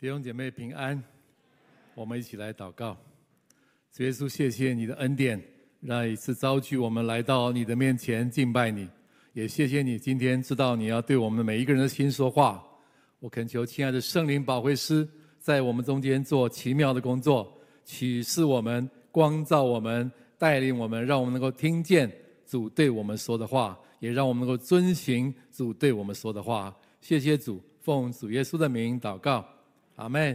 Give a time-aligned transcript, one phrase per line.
[0.00, 0.98] 弟兄姐妹平安，
[1.94, 2.96] 我们一起来祷告。
[3.92, 5.38] 主耶稣，谢谢你的恩典，
[5.82, 8.88] 让一次召聚我们来到你的面前敬拜你。
[9.34, 12.66] 也谢谢你今天知道你要对我们每一个人的心说话。
[13.18, 15.06] 我恳求亲爱的圣灵保惠师
[15.38, 17.52] 在我们中间做奇妙的工作，
[17.84, 22.10] 启示我们，光照我们，带领我们，让我们能够听见
[22.46, 26.74] 主对我们说的话，也让我们能够遵行主对我们说的话。
[27.02, 29.46] 谢谢主，奉主耶稣的名祷告。
[30.00, 30.34] 阿门。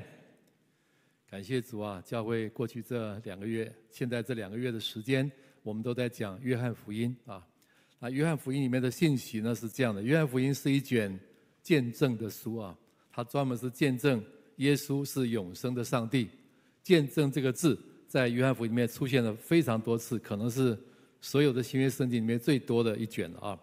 [1.28, 2.00] 感谢主啊！
[2.06, 5.29] 教会过去这两个月，现在这两个月的时间，
[5.64, 7.43] 我们都在讲约翰福音啊。
[7.97, 11.20] 那约翰福音里面的信息呢是这样的：约翰福音是一卷
[11.64, 12.78] 见证的书啊，
[13.11, 14.23] 它专门是见证
[14.57, 16.29] 耶稣是永生的上帝。
[16.84, 17.75] 见证这个字
[18.07, 20.78] 在约翰福音里面出现了非常多次，可能是
[21.21, 23.59] 所有的新约圣经里面最多的一卷了啊。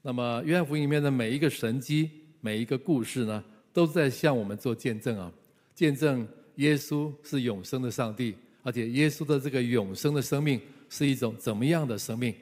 [0.00, 3.44] 那么约翰福音里面的每一个神迹，每一个故事呢，
[3.74, 5.30] 都在向我们做见证啊，
[5.74, 12.32] 见证耶稣是永生的上帝，而且耶稣的这个永生的生命是一种怎么样的生命，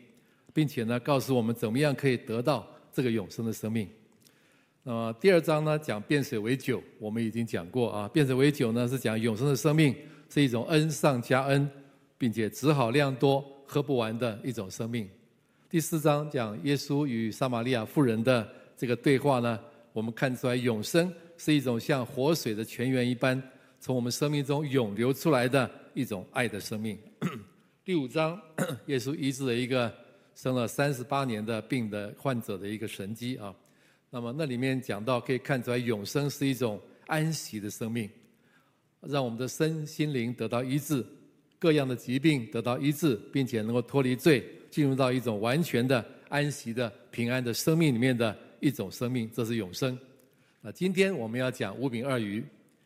[0.52, 3.89] 并且呢，告诉我们怎么样可以得到这个永生的生命。
[4.83, 9.96] 那么第二章呢，讲变水为酒，我们已经讲过啊，变水为酒呢是讲永生的生命
[10.28, 11.67] 是一种恩上加恩，
[12.19, 15.08] 并且只好量多喝不完的一种生命。
[15.70, 18.46] 第四章讲耶稣与撒玛利亚妇人的
[18.77, 19.58] 这个对话呢，
[19.92, 21.12] 我们看出来永生。
[21.38, 23.42] 是一种像活水的泉源一般，
[23.80, 26.96] 从我们生命中涌流出来的一种爱的生命。
[27.84, 28.40] 第五章，
[28.86, 29.92] 耶稣医治了一个
[30.36, 33.52] 生了三十八年的病的患者的一个神迹啊。
[34.08, 38.08] 那么那里面讲到，可以看出来永生是一种安息的生命，
[39.00, 41.04] 让我们的身心灵得到医治，
[41.58, 49.98] 各样的疾病得到医治，并且能够脱离罪，进入到一种完全的安息的平安的生命里面的一种生命，这是永生。
[50.60, 52.42] 那今天我们要讲五饼二鱼，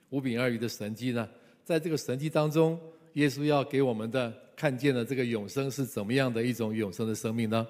[0.09, 1.29] 五饼二鱼的神迹呢，
[1.65, 2.81] 在这个神迹当中，
[3.13, 7.67] 耶稣要给我们的看见的这个永生是怎么样的一种永生的生命呢？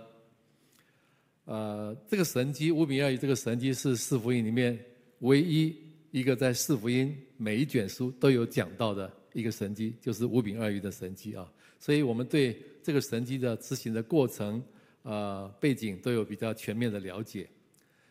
[1.47, 4.79] 呃，这个神迹五饼二鱼这个神迹是四福音里面
[5.19, 5.77] 唯一
[6.13, 11.53] 一个在四福音每一卷书都有讲到的一个神迹，就是五饼二鱼的神迹啊。
[11.81, 14.63] 所以我们对这个神迹的执行的过程、
[15.03, 17.49] 呃背景都有比较全面的了解。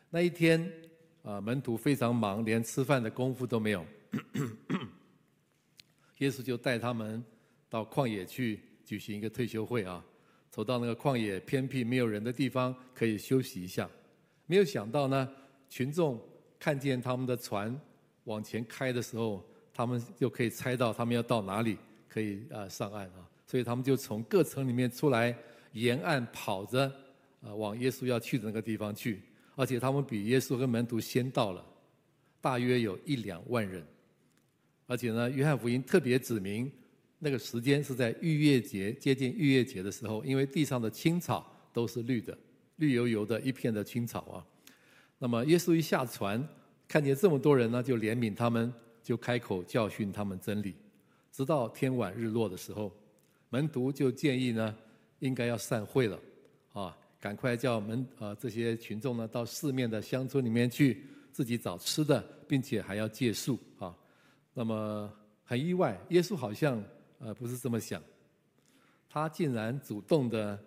[0.10, 0.72] 那一天。
[1.26, 3.84] 啊，门徒非常忙，连吃饭的功夫都没有。
[6.20, 7.26] 耶稣就带他们
[7.68, 10.06] 到旷野去举行一个退休会啊，
[10.52, 13.90] 走到那个旷野偏僻没有人的地方，可以休息一下。
[14.46, 15.28] 没有想到呢，
[15.68, 16.22] 群众
[16.60, 17.76] 看见他们的船
[18.26, 21.76] 往前开的时候，他们就可以猜到他们要到哪里，
[22.08, 23.28] 可以啊上岸啊。
[23.48, 25.36] 所以他们就从各城里面出来，
[25.72, 26.84] 沿岸跑着
[27.42, 29.24] 啊，往耶稣要去的那个地方去。
[29.56, 31.66] 而且他们比耶稣跟门徒先到了，
[32.42, 33.86] 大约有一两万人。
[34.86, 36.72] 而且呢，约翰福音特别指明，
[37.18, 42.38] 那个时间是在逾越节，接近逾越节的时候，因为地上的青草都是绿的，
[42.76, 44.46] 绿油油的一片的青草啊。
[45.18, 46.48] 那么耶稣一下船，
[46.88, 48.72] 看见这么多人呢，就怜悯他们，
[49.02, 50.76] 就开口教训他们真理。
[51.32, 52.96] 直到天晚日落的时候，
[53.50, 54.76] 门徒就建议呢，
[55.20, 56.20] 应该要散会了，
[56.74, 56.96] 啊。
[57.26, 63.98] 赶快叫门呃这些群众呢到四面的乡村里面去自己找吃的，并且还要借宿啊。
[64.54, 65.12] 那么
[65.44, 66.80] 很意外，耶稣好像
[67.18, 68.00] 呃不是这么想，
[69.10, 70.64] 他竟然主动的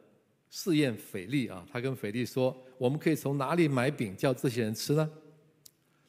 [0.50, 1.64] 试验腓力啊。
[1.70, 5.08] 他跟腓力说：“我们可以从哪里买饼叫这些人吃呢？”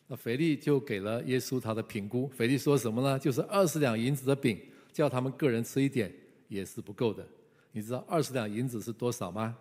[0.09, 2.27] 那腓力就给了耶稣他的评估。
[2.29, 3.19] 腓力说什么呢？
[3.19, 4.59] 就是二十两银子的饼，
[4.91, 6.11] 叫他们个人吃一点
[6.47, 7.23] 也是不够的。
[7.71, 9.55] 你知道二十两银子是多少吗？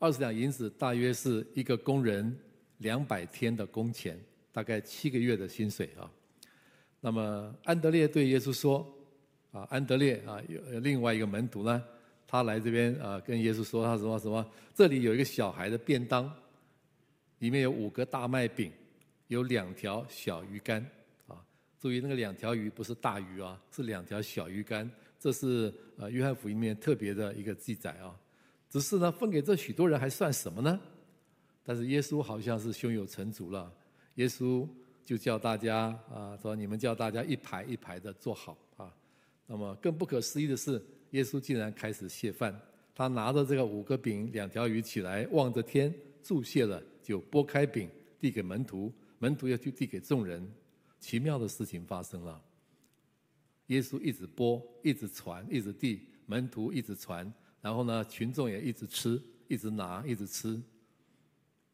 [0.00, 2.34] 二十两银子大约是一个工人
[2.78, 4.18] 两百天的工钱，
[4.50, 6.10] 大概七个月的薪水啊。
[7.00, 8.90] 那么安德烈对耶稣说
[9.52, 11.84] ：“啊，安德烈啊，有另外一个门徒呢，
[12.26, 14.50] 他来这边啊，跟耶稣说他什么什么？
[14.74, 16.34] 这里有一个小孩的便当，
[17.40, 18.72] 里面有五个大麦饼，
[19.26, 20.82] 有两条小鱼干
[21.26, 21.36] 啊。
[21.78, 24.90] 注意那个两条鱼不是大鱼啊，是两条小鱼干。
[25.18, 28.18] 这是呃约翰福音里面特别的一个记载啊。”
[28.70, 30.80] 只是呢，分给这许多人还算什么呢？
[31.64, 33.70] 但是耶稣好像是胸有成竹了，
[34.14, 34.66] 耶稣
[35.04, 38.94] 就叫大家啊，说你们叫大家一排一排的坐好啊。
[39.46, 40.80] 那么更不可思议的是，
[41.10, 42.58] 耶稣竟然开始谢饭，
[42.94, 45.92] 他拿着这个五个饼两条鱼起来，望着天
[46.22, 47.90] 祝谢了，就拨开饼
[48.20, 50.48] 递给门徒，门徒又去递给众人。
[51.00, 52.40] 奇妙的事情发生了，
[53.66, 57.32] 耶稣一直拨，一直传，一直递，门徒一直传。
[57.60, 60.60] 然后呢，群众也一直吃，一直拿，一直吃，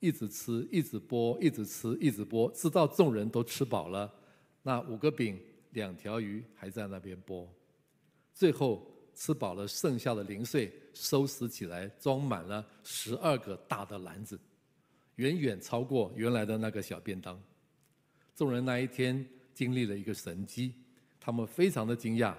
[0.00, 4.12] 一直吃，一直剥，一直吃，一直剥，直到众人都吃饱了，
[4.62, 5.40] 那五个饼、
[5.70, 7.46] 两条鱼还在那边剥。
[8.34, 14.38] 最后吃饱了，剩下的零碎收拾起来，装满了十二个大的篮子，
[15.14, 17.40] 远远超过原来的那个小便当。
[18.34, 19.24] 众人那一天
[19.54, 20.74] 经历了一个神迹，
[21.18, 22.34] 他们非常的惊讶，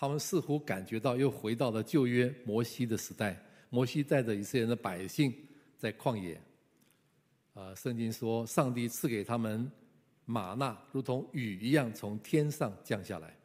[0.00, 3.36] 他们似乎感觉到又回到了旧约摩西的时代。
[3.68, 5.34] 摩西带着以色列人的百姓
[5.76, 6.40] 在旷野，
[7.52, 9.68] 啊，圣经说上帝赐给他们
[10.24, 13.36] 吗哪，如同雨一样从天上降下来。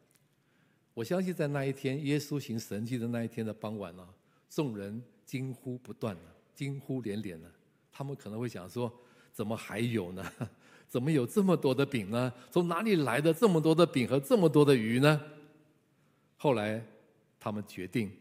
[0.94, 4.08] 我相信在那一天，耶稣行神迹的那一天的傍晚呢，
[4.48, 6.16] 众人惊呼不断，
[6.54, 7.50] 惊呼连连呢。
[7.92, 8.94] 他们可能会想说：
[9.32, 10.24] 怎么还有呢？
[10.88, 12.32] 怎么有这么多的饼呢？
[12.52, 15.20] 从哪里来的这么多的饼和这么多的鱼呢？
[16.44, 16.86] 后来
[17.40, 18.12] 他们决定，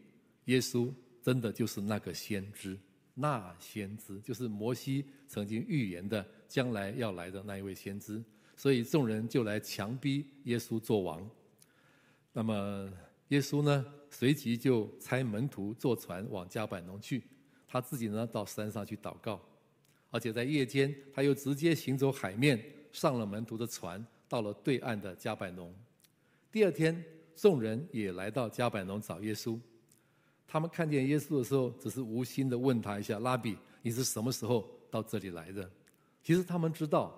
[0.45, 0.89] 耶稣
[1.21, 2.79] 真的就是那个先知，
[3.13, 8.23] 那先知就是摩西曾经预言的将来要来的那一位先知。
[8.55, 11.29] 所以众人就来强逼耶稣做王。
[12.31, 12.89] 那么
[13.27, 17.21] 耶稣呢，随即就差门徒坐船往加百农去，
[17.67, 19.37] 他自己呢到山上去祷告，
[20.11, 22.57] 而且在夜间他又直接行走海面，
[22.93, 25.75] 上了门徒的船，到了对岸的加百农。
[26.49, 27.03] 第二天，
[27.35, 29.59] 众人也来到加百农找耶稣，
[30.47, 35.69] 他们看见耶稣的时候，只是无心的问他一下：“拉比，你是什么时候到这里来的？”
[36.23, 37.17] 其实他们知道，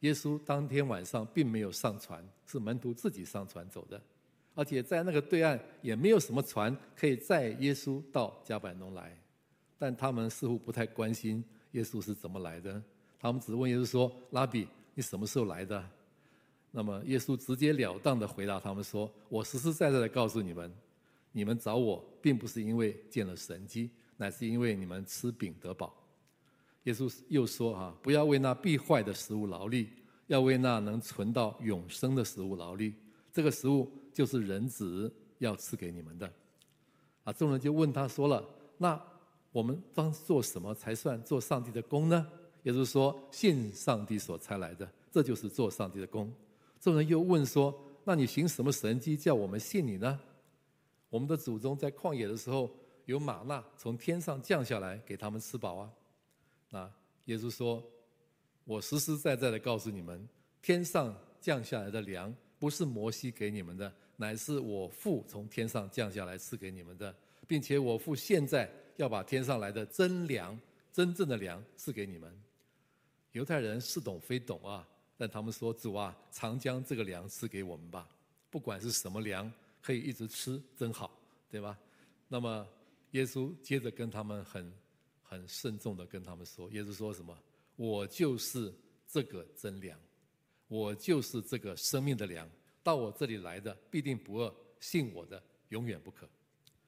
[0.00, 4.00] 耶稣当天晚上并没有上船，是门徒自己上船走的。
[4.54, 9.16] 而且在那个对岸也没有什么船可以载耶稣到加百农来，
[9.78, 12.82] 但他们似乎不太关心耶稣是怎么来的，
[13.18, 15.82] 他们只问耶稣说：“拉比，你什么时候来的？”
[16.70, 20.72] 那么耶稣直截了当的回答他们说：“我实实在在的告诉你们，
[21.32, 25.94] 你们找我并不是因为见了神迹，乃是因为你们吃饼得饱。”
[26.84, 29.88] 耶稣又说：“啊，不要为那必坏的食物劳力，
[30.26, 32.94] 要为那能存到永生的食物劳力。
[33.32, 36.30] 这个食物。”就是人子要赐给你们的，
[37.22, 37.32] 啊！
[37.32, 38.44] 众人就问他说了
[38.76, 39.00] ：“那
[39.52, 42.26] 我们当做什么才算做上帝的工呢？”
[42.64, 46.30] 也就是说，信上帝所差来的，这就是做上帝的工。
[46.80, 50.18] 众人又问说：“那你行什么神迹叫我们信你呢？”
[51.10, 52.70] 我们的祖宗在旷野的时候，
[53.04, 55.92] 有吗哪从天上降下来给他们吃饱啊。
[56.70, 56.90] 那
[57.26, 57.82] 耶稣说
[58.64, 60.28] ：“我实实在在的告诉你们，
[60.62, 67.16] 天上降下来的粮。”不是摩西给你们的，乃是我父从天上降下来赐给你们的，
[67.48, 70.60] 并且我父现在要把天上来的真粮、
[70.92, 72.30] 真正的粮赐给你们。
[73.32, 74.86] 犹太人似懂非懂啊，
[75.20, 78.08] 但他们说：“主啊，常将这个粮赐给我们吧，
[78.48, 79.52] 不管是什么粮，
[79.82, 81.10] 可以一直吃，真好，
[81.50, 81.78] 对吧？”
[82.26, 82.66] 那么
[83.10, 84.72] 耶稣接着跟他们很
[85.22, 87.36] 很慎重的跟他们说：“耶稣说什么？
[87.76, 88.72] 我就是
[89.06, 90.00] 这个真粮。”
[90.68, 92.48] 我就是这个生命的粮，
[92.82, 96.26] 到我这里来的必定不饿，信我的永远不可。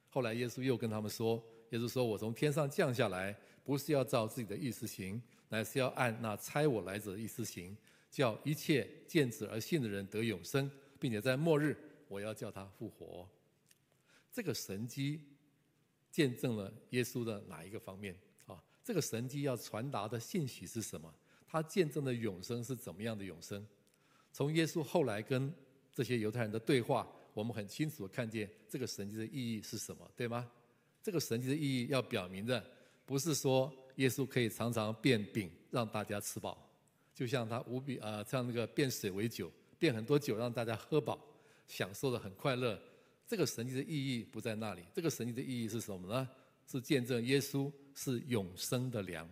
[0.09, 5.21] 后来耶稣又跟他们说：“耶稣说我从天上降下来，不是要照自己的意思行，
[5.51, 7.77] 乃是要按那差我来者的意思行，
[8.13, 10.71] 叫一切见子而信的人得永生，
[11.01, 11.77] 并且在末日
[12.07, 13.27] 我要叫他复活。”
[14.31, 15.21] 这个神迹
[16.11, 18.15] 见证了耶稣的哪一个方面
[18.47, 18.63] 啊？
[18.85, 21.13] 这个神迹要传达的信息是什么？
[21.49, 23.67] 他见证的永生是怎么样的永生？
[24.33, 25.53] 从耶稣后来跟
[25.95, 30.51] 这些犹太人的对话，我们很清楚的看见这个神迹的意义是什么，对吗？
[31.03, 32.65] 这个神迹的意义要表明的，
[33.05, 36.62] 不是说耶稣可以常常变饼让大家吃饱，
[37.15, 41.19] 就像他无比啊，像那个变水为酒，变很多酒让大家喝饱，
[41.67, 42.81] 享受的很快乐。
[43.27, 46.29] 这个神迹的意义不在那里，这个神迹的意义是什么呢？
[46.67, 49.29] 是见证耶稣是永生的粮，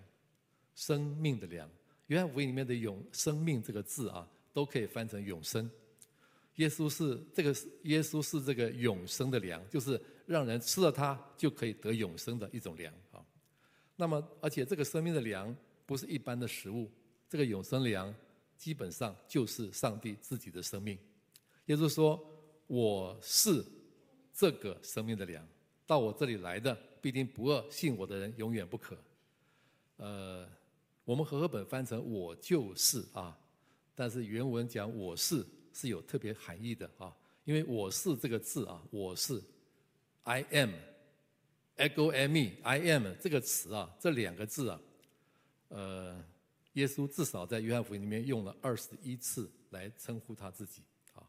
[0.74, 1.68] 生命的粮。
[2.08, 5.70] 约翰福音里面的“永生命”这个字啊，都可以翻成永生。
[6.56, 13.24] 耶稣是这个，耶稣是这个永生的粮，就是让人吃了它就可以得永生的一种粮啊。
[13.96, 15.54] 那么，而且这个生命的粮
[15.86, 16.90] 不是一般的食物，
[17.30, 18.14] 这个永生粮
[18.58, 20.98] 基本上就是上帝自己的生命。
[21.66, 22.20] 耶稣说
[22.66, 23.64] ：“我是
[24.34, 25.46] 这个生命的粮，
[25.86, 28.98] 到我这里来的必定不饿，信我的人永远不渴。”
[29.96, 30.46] 呃。
[31.02, 33.36] 我们和合本翻成“我就是”啊，
[33.96, 35.44] 但是原文讲“我是”
[35.74, 37.12] 是有特别含义的啊，
[37.44, 39.42] 因为“我是”这个字啊，“我是
[40.22, 44.80] ”，I am，ego eimi，I am 这个词啊，这两个字啊，
[45.68, 46.24] 呃，
[46.74, 50.82] 耶稣至少在约翰福音里面用了二十一次来称呼他自己
[51.14, 51.22] 啊。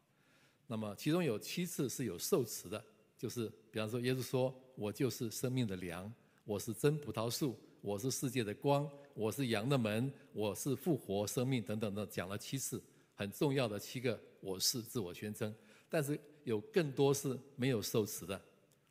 [0.67, 2.83] 那么其中有七次是有受词的，
[3.17, 6.11] 就是比方说耶稣说：“我就是生命的粮，
[6.45, 12.79] 我是真葡萄树。”我是世界的光，我是羊的门，我是复活生命等等的，讲了七次，
[13.15, 15.51] 很重要的七个我是自我宣称，
[15.89, 18.39] 但是有更多是没有受词的。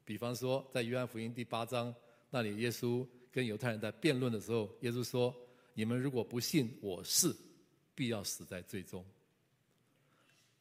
[0.04, 1.95] 比方说，在约翰福音第八章
[2.30, 5.33] 那里，耶稣跟犹太人在辩论的时候，耶稣说
[5.80, 7.34] ：“你们如果不信我是，
[7.94, 9.02] 必要死在最终。”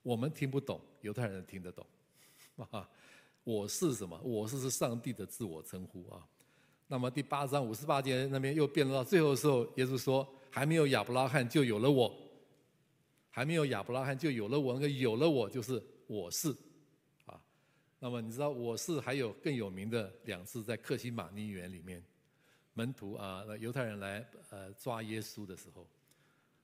[0.01, 1.85] 我们听不懂，犹太人听得懂。
[2.71, 2.89] 啊，
[3.43, 4.17] 我是什么？
[4.23, 6.25] 我是是上帝的自我称呼啊。
[6.87, 12.17] 那么第八章五十八节那边又辩论到最后的时候，耶稣说：“还没有亚伯拉罕就有了我，
[13.29, 14.73] 还没有亚伯拉罕就有了我。
[14.75, 16.55] 那个有了我就是我是
[17.25, 17.37] 啊。”
[17.99, 22.01] 那么你知道我是还有更有名的两次，在克西马尼园里面，
[22.73, 25.87] 门徒啊，犹太人来呃抓耶稣的时候，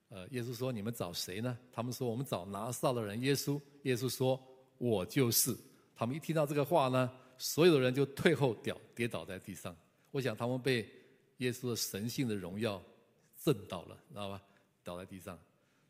[0.10, 4.42] 呃，耶稣说：“你们找谁呢？”他们说：“我们找拿撒勒人耶稣。”耶稣说
[4.78, 5.56] ：“我就是。”
[5.96, 9.76] 他们一听到这个话呢，所有的人就退后掉，跌倒在地上。
[10.12, 10.90] 我想他们被
[11.38, 12.82] 耶稣的神性的荣耀
[13.44, 14.42] 震到了，知道吧？
[14.84, 15.38] 倒在地上，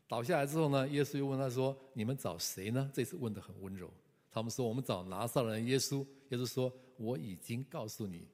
[0.08, 3.90] 倒下来之后呢，耶稣又问他说：“你们找谁呢？”这次问的很温柔。
[4.30, 8.26] 他们说：“我们找拿撒勒人耶稣。”耶稣说：“我已经告诉你，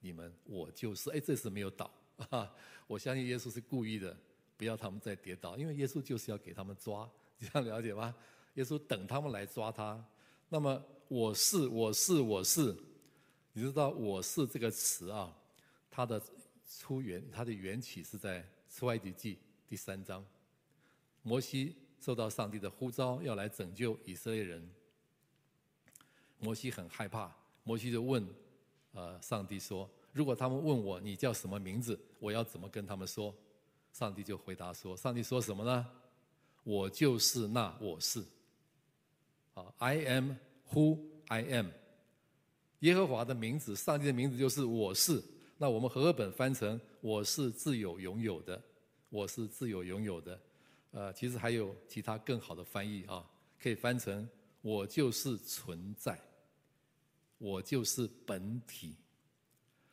[0.00, 1.90] 你们我就是。”哎，这次没有倒。
[2.86, 4.16] 我相信耶稣是故意的，
[4.56, 8.14] 不要他们再跌倒，因为耶稣就是要给他们抓， 这样了解吗？
[8.54, 10.04] 耶稣等他们来抓他。
[10.48, 12.76] 那么我是，我是，我是。
[13.52, 15.36] 你知道“我是”这个词啊，
[15.90, 16.22] 它的
[16.78, 19.38] 出源、它的缘起是在出埃及记
[19.68, 20.24] 第三章。
[21.22, 24.70] 摩西受到上帝的呼召，要来拯救以色列人。
[26.38, 28.26] 摩西很害怕，摩西就问，
[28.92, 33.34] 呃，上帝说：“如果他们问我你叫什么名字，我要怎么跟他们说？”
[33.92, 35.86] 上帝就回答说：“上帝说什么呢？
[36.62, 38.22] 我就是那我是。
[39.54, 40.32] 啊，I am
[40.72, 41.68] who I am。”
[42.80, 45.22] 耶和华的名字，上帝的名字就是我是。
[45.58, 48.60] 那我们和合本翻成“我是自有永有的”，
[49.10, 50.40] 我是自有永有的。
[50.92, 53.28] 呃，其实还有其他更好的翻译啊，
[53.60, 54.26] 可以翻成
[54.62, 56.18] “我就是存在”，
[57.40, 58.94] 我就是本体。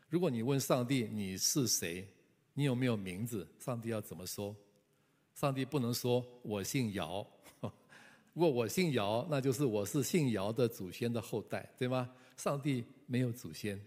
[0.09, 2.05] 如果你问上帝你是谁，
[2.53, 3.47] 你有没有名字？
[3.57, 4.53] 上帝要怎么说？
[5.33, 7.25] 上帝不能说我姓姚。
[8.33, 12.13] 如果我姓姚，那就是我是姓姚的祖先的后代，对吗？
[12.35, 13.81] 上帝没有祖先，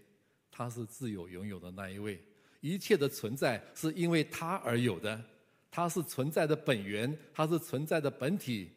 [0.51, 2.19] 他是自有拥有的那一位，
[2.61, 5.23] 一切的存在是因为他而有的，
[5.69, 8.71] 他是存在的本源，他是存在的本体，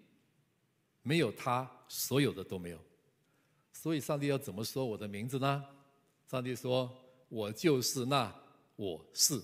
[1.03, 2.79] 没有他，所有的都没有。
[3.85, 5.63] 所以，上帝要怎么说我的名字呢？
[6.27, 6.91] 上帝说
[7.29, 8.35] ：“我就是那
[8.77, 9.39] 我是。”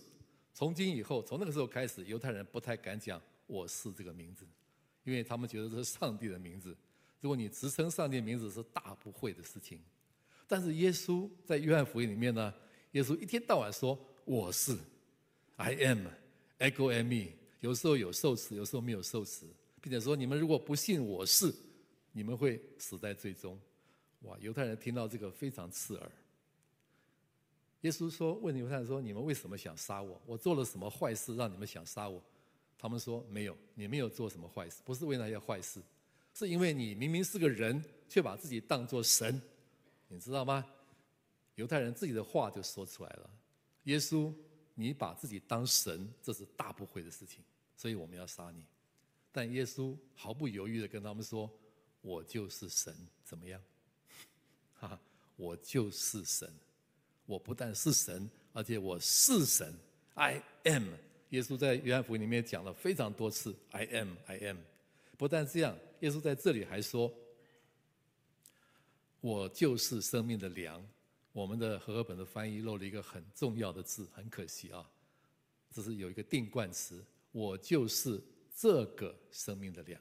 [0.55, 4.47] 从今以后，从那个时候开始，犹太人不太敢讲“我是”这个名字，
[5.05, 6.75] 因为他们觉得这是上帝的名字。
[7.21, 9.79] 如果你直称上帝名字，是大不会的事情。
[10.49, 12.55] 但是耶稣在约翰福音里面呢，
[12.93, 14.75] 耶稣一天到晚说我是
[15.57, 19.45] ，I am，ego eimi，有时候有受词，有时候没有受词，
[19.83, 21.55] 并且说你们如果不信我是，
[22.13, 23.61] 你们会死在最终。
[24.21, 26.13] 哇，犹太人听到这个非常刺耳。
[27.83, 30.21] 耶稣说，问犹太人说，你们为什么想杀我？
[30.27, 32.23] 我做了什么坏事让你们想杀我？
[32.79, 35.81] 他们说没有，你没有做什么坏事，不是为那些坏事，
[36.35, 39.41] 是因为你明明是个人，却把自己当作神。
[40.09, 40.67] 你知道吗？
[41.55, 43.31] 犹太人自己的话就说出来了。
[43.85, 44.33] 耶稣，
[44.75, 47.43] 你把自己当神，这是大不讳的事情，
[47.77, 48.63] 所以我们要杀你。
[49.33, 51.51] 但耶稣毫不犹豫地跟他们说
[52.03, 53.63] ：“我就是神，怎么样？
[54.81, 55.01] 哈哈，
[55.37, 56.51] 我就是神。
[57.27, 59.73] 我不但是神，而且我是神。
[60.15, 60.95] I am。
[61.29, 64.57] 耶稣在约翰福音里面讲了非常多次：I am，I am。
[65.17, 67.13] 不但这样，耶稣在这里还说。
[69.21, 70.85] 我就是生命的粮。
[71.33, 74.91] 我们的和合本的翻译漏了一个很重要的字，很可惜啊。
[75.71, 78.21] 这是有一个定冠词，我就是
[78.57, 80.01] 这个生命的粮。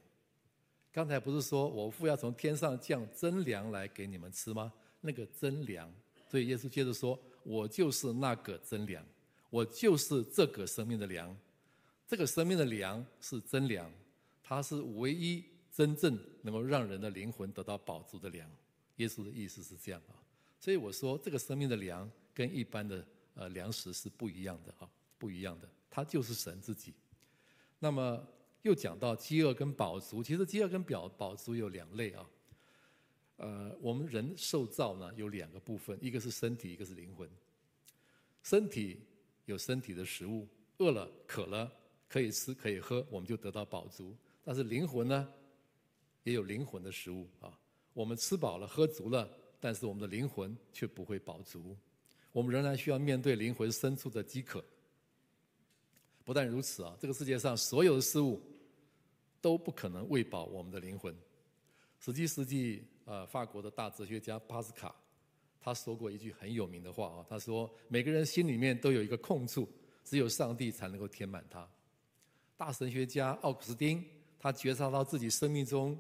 [0.92, 4.72] 刚才不是说我父要从天上降真粮来给你们吃吗？
[5.02, 5.92] 那个真粮，
[6.30, 9.06] 所以耶稣接着说，我就是那个真粮，
[9.50, 11.36] 我就是这个生命的粮。
[12.08, 13.90] 这个生命的粮是真粮，
[14.44, 18.50] 它是唯一真正能够让人的灵魂得到饱足的粮。
[18.96, 20.18] 耶稣的意思是这样啊，
[20.60, 23.06] 所以我说这个生命的粮跟一般的
[23.36, 26.94] 呃粮食是不一样的啊，不一样的，它就是神自己。
[27.78, 28.22] 那么
[28.62, 32.30] 又讲到饥饿跟饱足，其实饥饿跟饱饱足有两类啊。
[33.38, 37.30] 呃，我们人受造呢有两个部分，一个是身体，一个是灵魂。
[38.44, 39.00] 身体
[39.46, 40.48] 有身体的食物，
[40.78, 41.72] 饿了渴了
[42.08, 44.16] 可以吃可以喝，我们就得到饱足。
[44.44, 45.34] 但是灵魂呢，
[46.24, 47.58] 也有灵魂的食物啊。
[47.94, 51.78] 我们吃饱了喝足了，但是我们的灵魂却不会饱足，
[52.32, 54.64] 我们仍然需要面对灵魂深处的饥渴。
[56.24, 58.42] 不但如此啊，这个世界上所有的事物
[59.42, 61.16] 都不可能喂饱我们的灵魂。
[62.00, 64.96] 十七世纪，呃，法国的大哲学家巴斯卡，
[65.60, 69.68] 他说过一句很有名的话啊，他说：“每个人心里面都有一个空处，
[70.04, 71.70] 只有上帝才能够填满它。”
[72.56, 74.04] 大神学家奥古斯丁，
[74.40, 75.98] 他觉察到自己生命中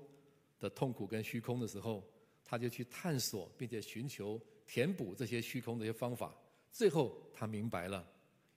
[0.59, 2.03] 的痛苦跟虚空的时候，
[2.45, 6.33] 他就去探索并且寻求填补这些虚空的一些方法。
[6.71, 8.07] 最后，他明白了，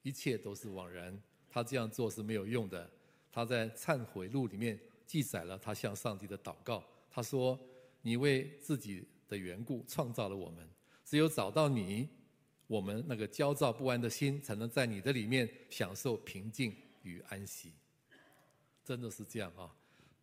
[0.02, 2.88] 一切都是枉然，他这样做是没有用的。
[3.32, 6.84] 他在忏悔录里面记载了他向上帝的祷告。
[7.10, 7.58] 他说
[8.02, 10.68] ：“你为自己的缘故创造了我们，
[11.04, 12.08] 只有找到你，
[12.66, 17.72] 我们那个焦躁不安的心才能在你的里面享受平静与安息。”
[18.84, 19.72] 真的是这样啊！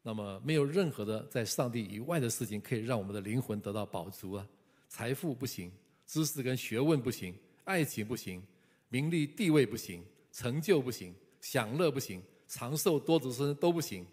[0.02, 4.48] 那么没有任何的在上帝以外的事情可以让我们的灵魂得到饱足啊！
[4.88, 5.72] 财富不行，
[6.06, 8.44] 知识跟学问不行，爱情不行，
[8.90, 14.06] 名利地位不行，成就不行，享乐不行，长寿多子孙都不行。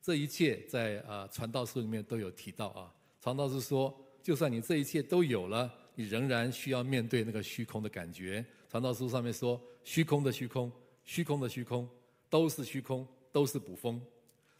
[0.00, 2.94] 这一切在啊传道书里面都有提到啊。
[3.20, 3.92] 传道书说，
[4.22, 8.44] 就算你这一切都有了，你仍然需要面对那个虚空的感觉。
[8.70, 10.70] 传道书上面说，虚空的虚空，
[11.04, 11.88] 虚空的虚空，
[12.30, 14.00] 都是虚空，都是捕风。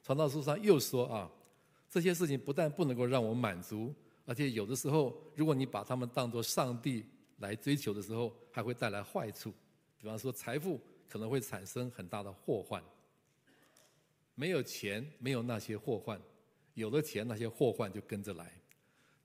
[0.02, 1.30] 传道书上又说啊，
[1.88, 3.94] 这些事情不但不能够让我满足，
[4.24, 7.04] 而且有的时候，如果你把他们当作上帝
[7.38, 9.52] 来追求的时候，还会带来坏处。
[9.96, 12.82] 比方说，财富可能会产生很大的祸患。
[14.36, 16.16] 没有钱，没有那些祸患；
[16.74, 18.52] 有了钱，那些祸患就跟着来。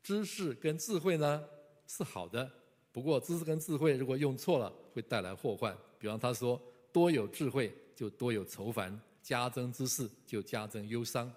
[0.01, 1.43] 知识跟智慧呢
[1.85, 2.49] 是好的，
[2.93, 5.77] 不过知识跟智慧如果用错了，会带来祸患。
[5.99, 6.59] 比方他说，
[6.93, 11.31] 多有智慧就多有愁烦，加增知识就加增忧伤。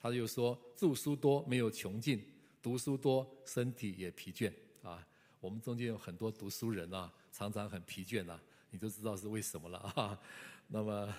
[0.00, 2.24] 他又说，著书多没有穷尽，
[2.62, 4.50] 读书多身体也疲倦
[4.82, 5.06] 啊。
[5.38, 10.18] 我们中间有很多读书人啊，常常很疲倦啊，你就知道是为什么了啊。
[10.66, 11.14] 那么。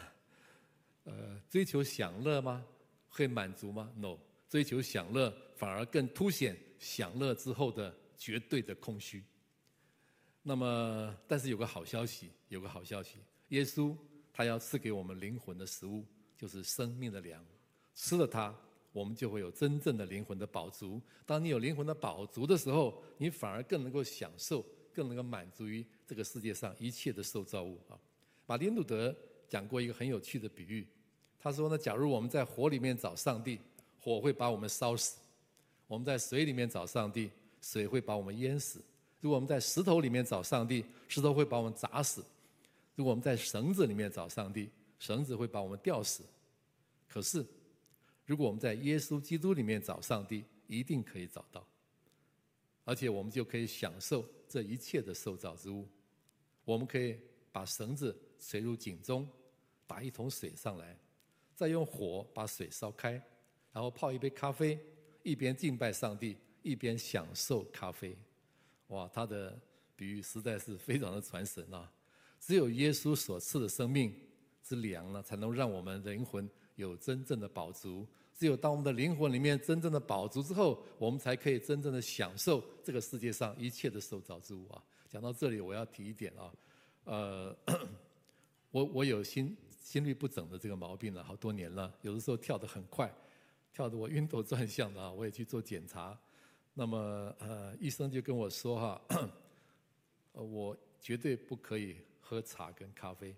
[1.05, 2.65] 呃，追求享乐吗？
[3.09, 4.17] 会满足吗？No，
[4.49, 9.23] 追求享乐反而更凸显享乐之后的绝对的空虚。
[10.41, 13.95] 那么，但是有个好消息，有个好消息，耶稣
[14.31, 16.05] 他要赐给我们灵魂的食物，
[16.37, 17.45] 就是生命的粮。
[17.93, 18.55] 吃了它，
[18.91, 21.01] 我们就会有真正的灵魂的饱足。
[21.25, 27.99] 当你有灵魂的饱足的时候，你反而更能够享受，更能够满足于这个世界上一切的受造物啊。
[28.45, 29.15] 马丁路德。
[29.53, 30.83] 讲过一个很有趣的比喻，
[31.37, 33.59] 他说呢，假如我们在火里面找上帝，
[34.01, 35.19] 火会把我们烧死；
[35.85, 37.29] 我们在水里面找上帝，
[37.61, 38.79] 水会把我们淹死；
[39.21, 42.23] 如果我们在石头里面找上帝，石头会把我们砸死；
[42.95, 46.23] 如果我们在绳子里面找上帝，绳子会把我们吊死。
[47.07, 47.45] 可是，
[48.25, 51.63] 如果我们在耶稣基督里面找上帝，一定可以找到，
[52.85, 55.87] 而且我们就可以享受这一切的受造之物。
[56.65, 57.19] 我们可以
[57.51, 59.29] 把绳子垂入井中。
[59.93, 60.97] 打一桶水上来，
[61.53, 63.11] 再用火把水烧开，
[63.71, 64.79] 然后泡一杯咖啡，
[65.21, 68.17] 一边敬拜上帝，一边享受咖啡。
[68.87, 69.55] 哇，他的
[69.95, 71.91] 比喻实在是非常的传神啊！
[72.39, 74.11] 只有耶稣所赐的生命
[74.63, 78.07] 之粮呢，才能让我们灵魂有真正的饱足。
[78.33, 84.83] 只有当我们的灵魂里面真正的饱足之后，我们才可以真正的享受这个世界上一切的受造之物啊！
[85.07, 86.51] 讲到这里，我要提一点啊，
[87.03, 87.55] 呃，
[88.71, 89.55] 我我有心。
[89.83, 93.13] 心律不整的这个毛病了好多年了，有的时候跳得很快，
[93.73, 96.17] 跳得我晕头转向的啊，我也去做检查，
[96.73, 99.01] 那么呃医生就跟我说哈，
[100.31, 103.35] 呃我绝对不可以喝茶跟咖啡，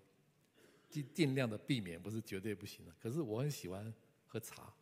[0.88, 2.92] 尽尽量的避免，不是绝对不行的。
[3.02, 3.92] 可是我很喜欢
[4.28, 4.72] 喝茶，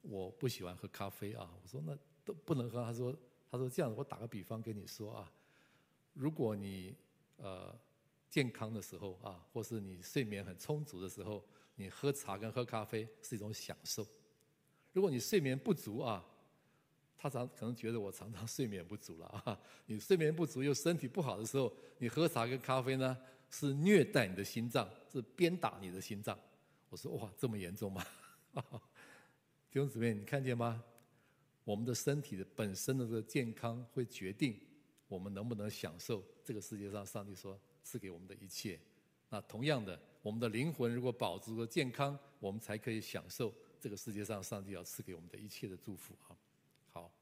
[0.00, 1.48] 我不喜欢喝咖啡啊。
[1.62, 3.16] 我说那都不能喝，他说
[3.48, 5.32] 他说这样，我打个比方跟你说啊，
[6.14, 6.96] 如果你
[7.36, 7.72] 呃。
[8.32, 14.06] 健康的时候啊，或是你睡眠很充足的时候，你喝茶跟喝咖啡是一种享受。
[14.94, 16.24] 如果你睡眠不足啊，
[17.18, 19.60] 他常可能觉得我常常睡眠不足了啊。
[19.84, 23.14] 你睡眠不足又身体不好的时候，你喝茶跟咖啡呢，
[23.50, 26.38] 是虐待你的心脏，是鞭打你的心脏。
[26.88, 28.02] 我说哇，这么严重吗？
[29.70, 30.82] 弟兄姊妹，你看见吗？
[31.64, 34.58] 我们的身体的本身的这个健康会决定
[35.06, 37.60] 我们能不能享受这个世界上上帝说。
[37.82, 38.78] 赐给我们的一切，
[39.28, 46.36] 那同样的，我们的灵魂如果保足和健康，我们才可以享受这个世界上上帝要赐给我们的一切的祝福啊。
[46.90, 47.12] 好，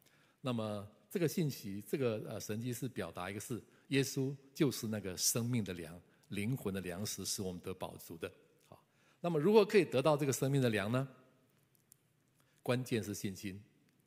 [0.40, 8.31] 那么这个信息，这个呃神迹是表达一个是耶稣就是那个生命的粮，灵魂的粮食，使我们得饱足的。
[8.68, 8.83] 好，
[9.20, 11.09] 那么如何可以得到这个生命的粮呢？
[12.62, 13.61] 关键是信心，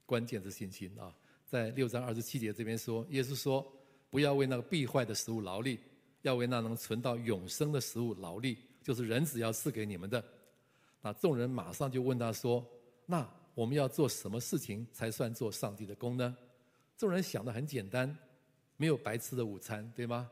[0.06, 1.13] 关键是信心啊。
[1.46, 3.72] 在六章二十七节这边说，耶稣说
[4.10, 5.80] ：“不要为那个必坏的食物劳力。”
[6.24, 10.24] 要为那能存到永生的食物劳力，就是人子要赐给你们的。
[11.02, 12.66] 那众人马上就问他说
[13.06, 16.36] ：“那我们要做什么事情才算做上帝的工呢？”
[16.98, 18.18] 众人想的很简单，
[18.78, 20.30] 没有白吃的午餐，对吗？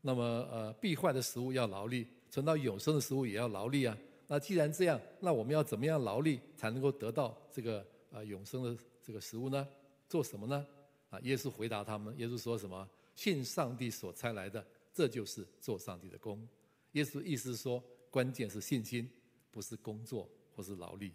[0.00, 3.96] 那么呃，必坏的食物要劳力，存到永生的食物也要劳力啊。
[4.26, 9.66] 那既然这样，那我们要怎么样劳力才能够得到这个呃永生的这个食物呢？
[10.08, 10.66] 做什么呢？
[11.10, 12.88] 啊，耶稣回答他们，耶稣说什么？
[13.14, 16.48] 信上帝所差来的，这就是做上帝的工。
[16.92, 19.10] 耶稣意思是说，关键是信心。
[19.50, 21.12] 不是工作或是劳力，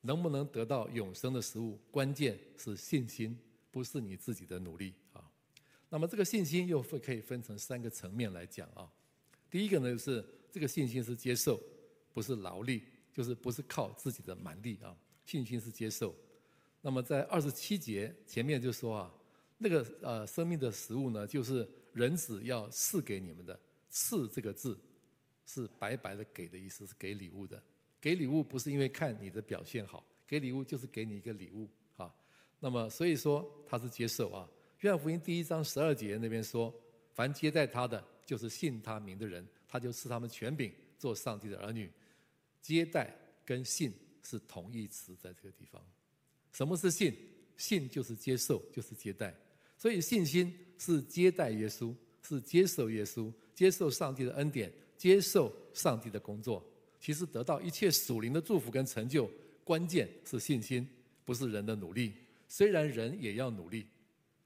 [0.00, 3.38] 能不能得到永生的食物，关键是信心，
[3.70, 5.22] 不是你自己的努力啊。
[5.90, 8.90] 那么这个信心又会可以分成三个层面来讲啊。
[9.50, 11.62] 第一个呢，就是这个信心是接受，
[12.14, 14.96] 不是劳力，就是不是靠自己的蛮力啊。
[15.26, 16.14] 信心是接受。
[16.80, 19.14] 那么在二十七节前面就说啊，
[19.58, 23.58] 那个呃生命的食物呢，就是人子要赐给你们的，
[23.90, 24.78] 赐这个字。
[25.44, 27.62] 是白白的给的意思，是给礼物的。
[27.98, 32.14] 给礼物不是因为看你的表现好，给礼物就是给你一个礼物啊。
[32.60, 34.46] 那么所以说他是接受啊。
[34.80, 36.72] 约翰福音第一章十二节那边说，
[37.14, 41.90] 凡接待他的，就是信他名的人，他就赐他们权柄做上帝的儿女。
[42.60, 43.90] 接待跟信
[44.22, 45.82] 是同义词，在这个地方。
[46.52, 47.16] 什么是信？
[47.56, 49.34] 信就是接受，就是接待。
[49.78, 54.70] 所以信心是接待耶稣，是接受耶稣，接受上帝的恩典。
[54.98, 56.60] 接受上帝的工作，
[56.98, 59.30] 其实得到一切属灵的祝福跟成就，
[59.62, 60.84] 关键是信心，
[61.24, 62.12] 不是人的努力。
[62.48, 63.86] 虽然人也要努力，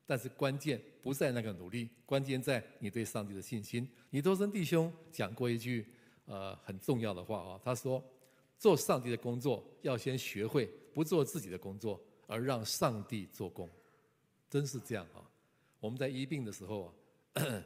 [0.05, 3.88] 但是关键不在那个努力，关键在你对上帝的信心。
[4.11, 5.87] 尼多生弟兄讲过一句
[6.27, 8.05] 呃很重要的话啊，他说：
[8.59, 13.66] 做上帝的工作要先学会不做自己的工作，而让上帝做工。
[14.53, 15.25] 真是这样啊！
[15.81, 16.93] 我们在医病的时候啊。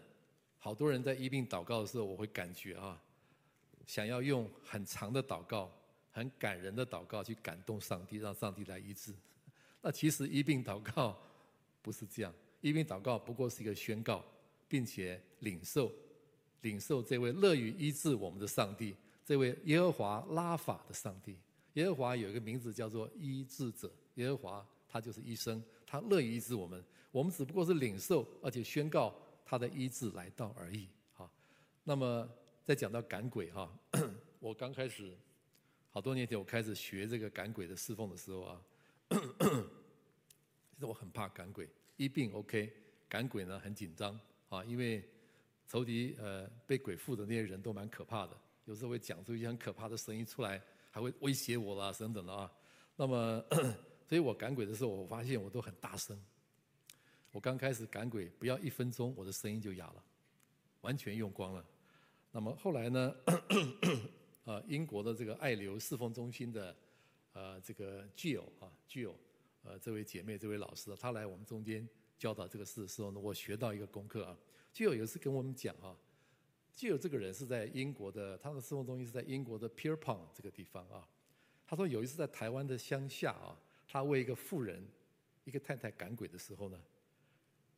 [0.59, 3.03] 好多人在医病祷告的时候，我会感觉啊，
[3.85, 5.69] 想要用很长的祷告、
[6.13, 9.13] 很感人的祷告去感动上帝，让上帝来医治。
[9.81, 11.17] 那其实医病祷告
[11.83, 14.25] 不是这样，医病祷告不过是一个宣告，
[14.69, 15.93] 并且领受、
[16.61, 21.37] 领受这位乐于医治我们的上帝，这位耶和华拉法的上帝。
[21.75, 26.85] 耶和华有一个名字叫做医治者，耶和华他就是医生，他乐于医治我们。
[27.11, 29.15] 我们只不过是领受，而且宣告。
[29.49, 31.31] 他的医治来到而已，哈。
[31.85, 32.29] 那么
[32.65, 33.73] 再讲到赶鬼哈，
[34.41, 35.17] 我刚开始
[35.89, 38.61] 好多年前我开始学这个赶鬼的侍奉的时候啊，
[39.09, 42.73] 其实我很怕赶鬼，一病 OK，
[43.09, 44.19] 赶鬼呢很紧张
[44.49, 45.09] 啊，因为
[45.69, 52.53] 仇敌呃被鬼附的那些人都蛮可怕的，有时候会讲出一些很可怕的声音出来，还会威胁我啦等等的啊。
[52.97, 53.45] 那么
[54.09, 56.19] 所以我赶鬼的时候，我发现我都很大声。
[57.33, 60.03] 我刚开始赶鬼，不要一分钟，我的声音就哑了，
[60.81, 61.65] 完全用光了。
[62.33, 63.15] 那么后来呢？
[64.45, 66.77] 呃，英国的这个爱流侍奉中心的
[67.33, 69.13] 呃这个 Jill 啊 Jill
[69.65, 74.39] 呃这位姐妹这位老师，她来我们中间教导这个事的时候呢，我学到一个功课啊。
[74.73, 75.99] Jill 有一次跟我们讲啊
[76.77, 81.09] ，Jill 这个人是在英国的，他的侍奉中心是在英国的 Pierpont 这个地方啊。
[81.67, 83.59] 他说有一次在台湾的乡下啊，
[83.97, 84.87] 他为一个妇人
[85.45, 86.79] 一个太太赶鬼的时候呢。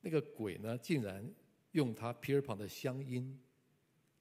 [0.00, 1.24] 那个鬼呢，竟然
[1.72, 3.38] 用他 Pierpont 的乡音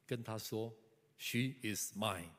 [0.05, 0.71] 跟他说
[1.17, 2.29] ：“She is mine。”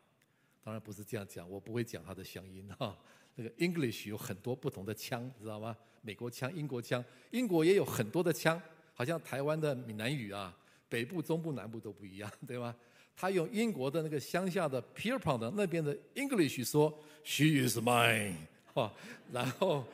[0.62, 2.97] 当然不是这样讲，我不会讲他的乡音哈。
[3.35, 5.77] 那个 English 有很多不同的腔，知道吗？
[6.03, 8.62] 美国腔、英国腔，英国也有很多的腔，
[8.94, 10.57] 好像台湾的闽南语啊，
[10.88, 12.77] 北部、中部、南部都不一样，对吗？
[13.16, 18.37] 他用英国的那个乡下的 Pierpont 的那边的 English 说：“She is mine。”
[18.75, 18.93] 哦，
[19.33, 19.85] 然后，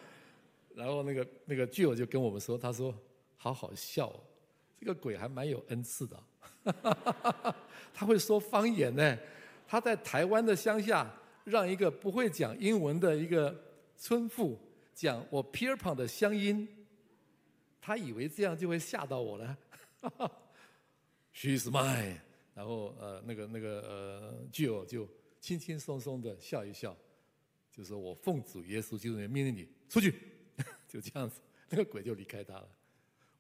[0.75, 2.95] 然后那个那个 Jill 就跟我们说，他说。
[3.37, 4.21] 好好笑哦，
[4.81, 6.19] 这个鬼还蛮有恩赐的，
[7.93, 9.19] 他会说方言呢。
[9.69, 13.55] 他在台湾的乡下，让一个不会讲英文的一个
[13.99, 14.59] 村妇
[14.95, 16.67] 讲我 Pierpont 的乡音，
[17.83, 19.59] 他以为这样就会吓到我了。
[21.37, 22.17] She's mine，
[22.55, 25.07] 然后呃那个那个呃 Jill 就
[25.39, 26.97] 轻轻松松的笑一笑，
[27.77, 30.15] 就是我奉主耶稣基督命令你出去，
[30.87, 32.69] 就这样子， 那个鬼就离开他了。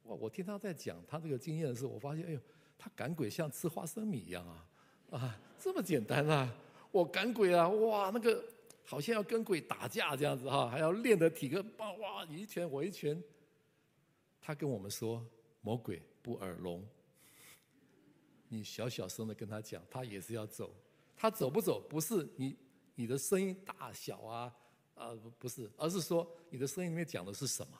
[0.04, 0.16] 哇！
[0.16, 2.40] 我听他在讲他这个经验的时候，我发现，哎呦，
[2.76, 4.68] 他赶鬼像吃花生米一样啊！
[5.10, 6.52] 啊，这么简单啊！
[6.90, 7.68] 我赶鬼啊！
[7.68, 8.44] 哇，那个
[8.84, 12.24] 好像要跟鬼打架这样子哈，还要练得体格棒哇！
[12.24, 13.22] 你一拳我一拳。
[14.40, 15.24] 他跟我们说，
[15.62, 16.86] 魔鬼不耳聋，
[18.48, 20.74] 你小小声的跟他讲，他也是要走。
[21.16, 22.54] 他走不走，不是你
[22.94, 24.54] 你的声音大小啊
[24.94, 27.78] 啊，不不是，而是说你的声音里面讲的是什么。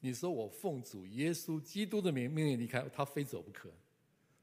[0.00, 3.70] 你说我奉主耶稣基督的名命令离开，他非走不可。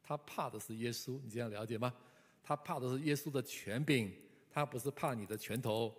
[0.02, 1.93] 他怕的是耶稣，你这样了解吗？
[2.41, 4.12] 他怕的是耶稣的权柄，
[4.49, 5.93] 他不是怕你的拳头。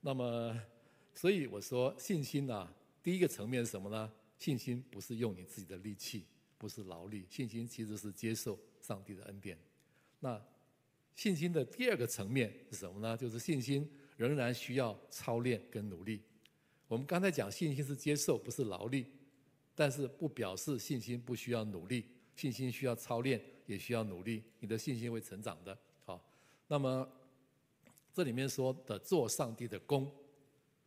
[0.00, 0.58] 那么，
[1.14, 4.12] 所以我说信心呢、第一个层面是什么呢？
[4.38, 6.26] 信心不是用你自己的力气，
[6.58, 9.56] 不是劳力，信心其实是接受上帝的恩典。
[10.18, 10.42] 那
[11.14, 13.16] 信心的第二个层面是什么呢？
[13.16, 16.20] 就是信心仍然需要操练跟努力。
[16.88, 19.06] 我们刚才讲信心是接受，不是劳力，
[19.74, 22.04] 但是不表示信心不需要努力。
[22.36, 25.76] 信心需要操练，也需要努力，你的信心会成长的。
[26.04, 26.24] 好，
[26.68, 27.08] 那么。
[28.16, 30.08] 这里面说的做上帝的工，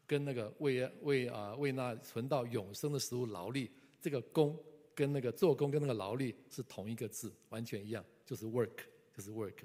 [0.05, 4.57] 跟那个为为啊为那存到永生的食物劳力，这个工
[4.95, 8.77] 跟那个做工跟那个劳力是同一个字，完全一样，就是 work，
[9.13, 9.55] 就是 work。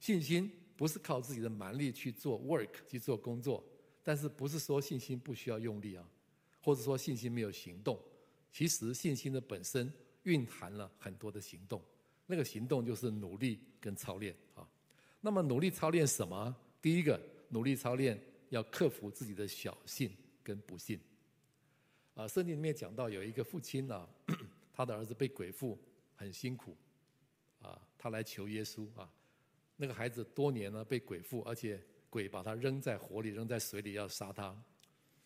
[0.00, 3.62] 信心不是靠自己的蛮力去做 work 去做工作，
[4.02, 6.04] 但是不是说信心不需要用力啊，
[6.62, 8.00] 或者说信心没有行动，
[8.50, 11.80] 其实信心的本身蕴含了很多的行动，
[12.26, 14.66] 那个行动就是努力跟操练啊。
[15.20, 16.56] 那么努力操练什么？
[16.80, 20.10] 第一个，努力操练，要克服自己的小信
[20.42, 20.98] 跟不信。
[22.14, 24.08] 啊，圣经里面讲到有一个父亲啊，
[24.72, 25.78] 他的儿子被鬼附，
[26.16, 26.74] 很辛苦，
[27.60, 29.10] 啊，他来求耶稣啊。
[29.80, 34.54] 那个孩子多年呢被鬼附，而且鬼把他扔在火里，扔在水里要杀他。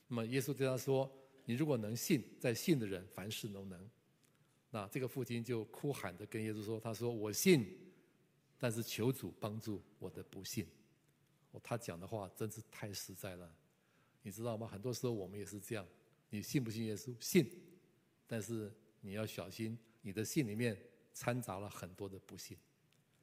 [0.06, 1.10] 那么耶稣对他说
[1.44, 3.90] ：“你如果能信，在信的人凡事都能。”
[4.70, 7.66] 那这个父亲就哭喊着跟耶稣说：“他说我信，
[8.56, 10.64] 但是求主帮助我的不信。”
[11.60, 13.52] 他讲的话真是太实在了，
[14.22, 14.68] 你知道吗？
[14.68, 15.84] 很多时候我们也是这样，
[16.30, 17.12] 你信不信耶稣？
[17.18, 17.50] 信，
[18.24, 20.80] 但是你要小心，你的信里面
[21.12, 22.56] 掺杂了很多的不信。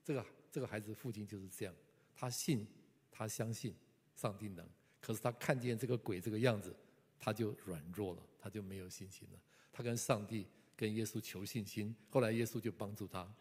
[0.03, 1.73] 这个这个孩子父亲就是这样，
[2.15, 2.67] 他信，
[3.11, 3.73] 他相信
[4.15, 4.65] 上帝能，
[4.99, 6.75] 可是他看见这个鬼这个样子，
[7.19, 9.39] 他就软弱了，他就没有信心了。
[9.71, 13.31] 他跟上帝、跟耶稣求信心，后来耶稣就帮助他，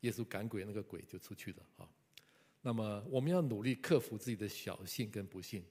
[0.00, 1.88] 耶稣赶鬼，那个鬼就出去了啊。
[2.60, 5.62] 那么我们要努力克服自己的小信跟不信。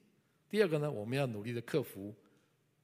[0.48, 2.14] 第二个呢，我们要努力的克服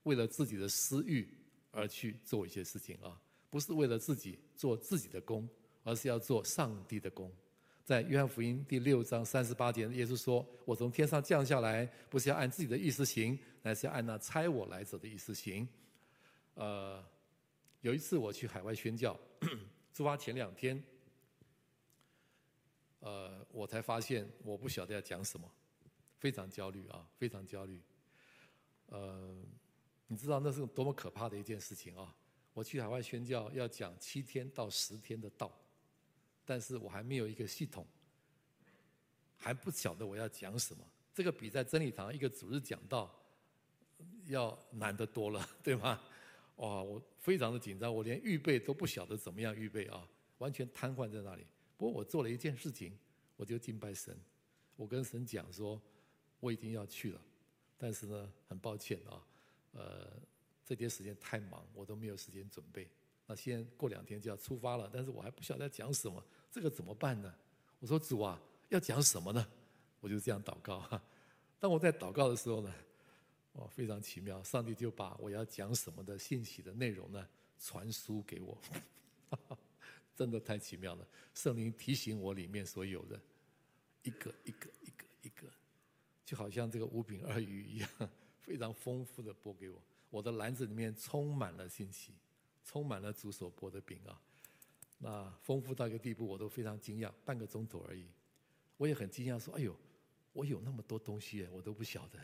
[0.03, 1.27] 为了自己的私欲
[1.71, 5.47] 而去做一些事情啊，不是为了自己做自己的工，
[5.83, 7.31] 而是要做上帝的工。
[7.83, 15.67] 在约翰福音第六章三十八节，耶稣说：“我从天上降下来，不是要按自己的意思行，乃是要按那差我来者的意思行。”
[16.55, 17.03] 呃，
[17.81, 19.19] 有一次我去海外宣教，
[19.93, 20.81] 出发前两天。
[22.99, 25.51] 呃，我才发现我不晓得要讲什么，
[26.19, 27.81] 非常焦虑啊，非常焦虑。
[28.85, 29.35] 呃，
[30.07, 32.15] 你知道那是多么可怕的一件事情啊！
[32.53, 35.51] 我去海外宣教要讲七天到十天的道，
[36.51, 37.87] 但是我还没有一个系统，
[39.37, 40.83] 还不晓得我要讲什么。
[41.13, 43.09] 这个比在真理堂一个主日讲道
[44.25, 45.97] 要难得多了， 对吗？
[46.57, 50.05] 哇，我非常的紧张，我连预备都不晓得怎么样预备啊，
[50.39, 51.47] 完全瘫痪在那里。
[51.77, 52.99] 不过我做了一件事情，
[53.37, 54.13] 我就敬拜神。
[54.75, 55.81] 我跟神讲说，
[56.41, 57.21] 我已经要去了，
[57.77, 59.25] 但是呢，很抱歉啊，
[59.71, 60.19] 呃，
[60.65, 62.89] 这点时间太忙，我都没有时间准备。
[63.25, 67.33] 那现在过两天就要出发了，但是我还不晓得讲什么，这个怎么办呢？
[67.79, 69.47] 我说主啊，要讲什么呢？
[70.01, 71.01] 我就这样祷告哈。
[71.59, 72.73] 当我在祷告的时候呢，
[73.53, 78.57] 哇，非常奇妙，上帝就把我要讲什么的信息的内容呢传输给我。
[80.13, 81.07] 真的太奇妙了！
[81.33, 83.19] 圣灵提醒我里面所有的，
[84.03, 85.47] 一个一个一个一个，
[86.25, 87.89] 就好像这个五饼二鱼一样，
[88.41, 89.81] 非常丰富的拨给我。
[90.09, 92.13] 我的篮子里面充满了信息，
[92.65, 94.21] 充满了主所拨的饼啊！
[95.03, 97.11] 那丰富到一个地步，我都非常惊讶。
[97.25, 98.05] 半个钟头而已，
[98.77, 99.75] 我也很惊讶，说：“哎呦，
[100.31, 102.19] 我有那么多东西，我都不晓得。”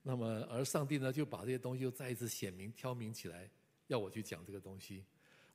[0.00, 3.50] 那么，而上帝呢，就把这些东西又再一次显明、挑明起来，
[3.88, 5.04] 要我去讲这个东西。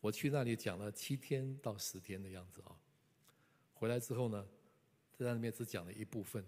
[0.01, 2.75] 我去那里讲了七天到十天的样子啊，
[3.73, 4.45] 回来之后呢，
[5.15, 6.45] 在那里面只讲了一部分。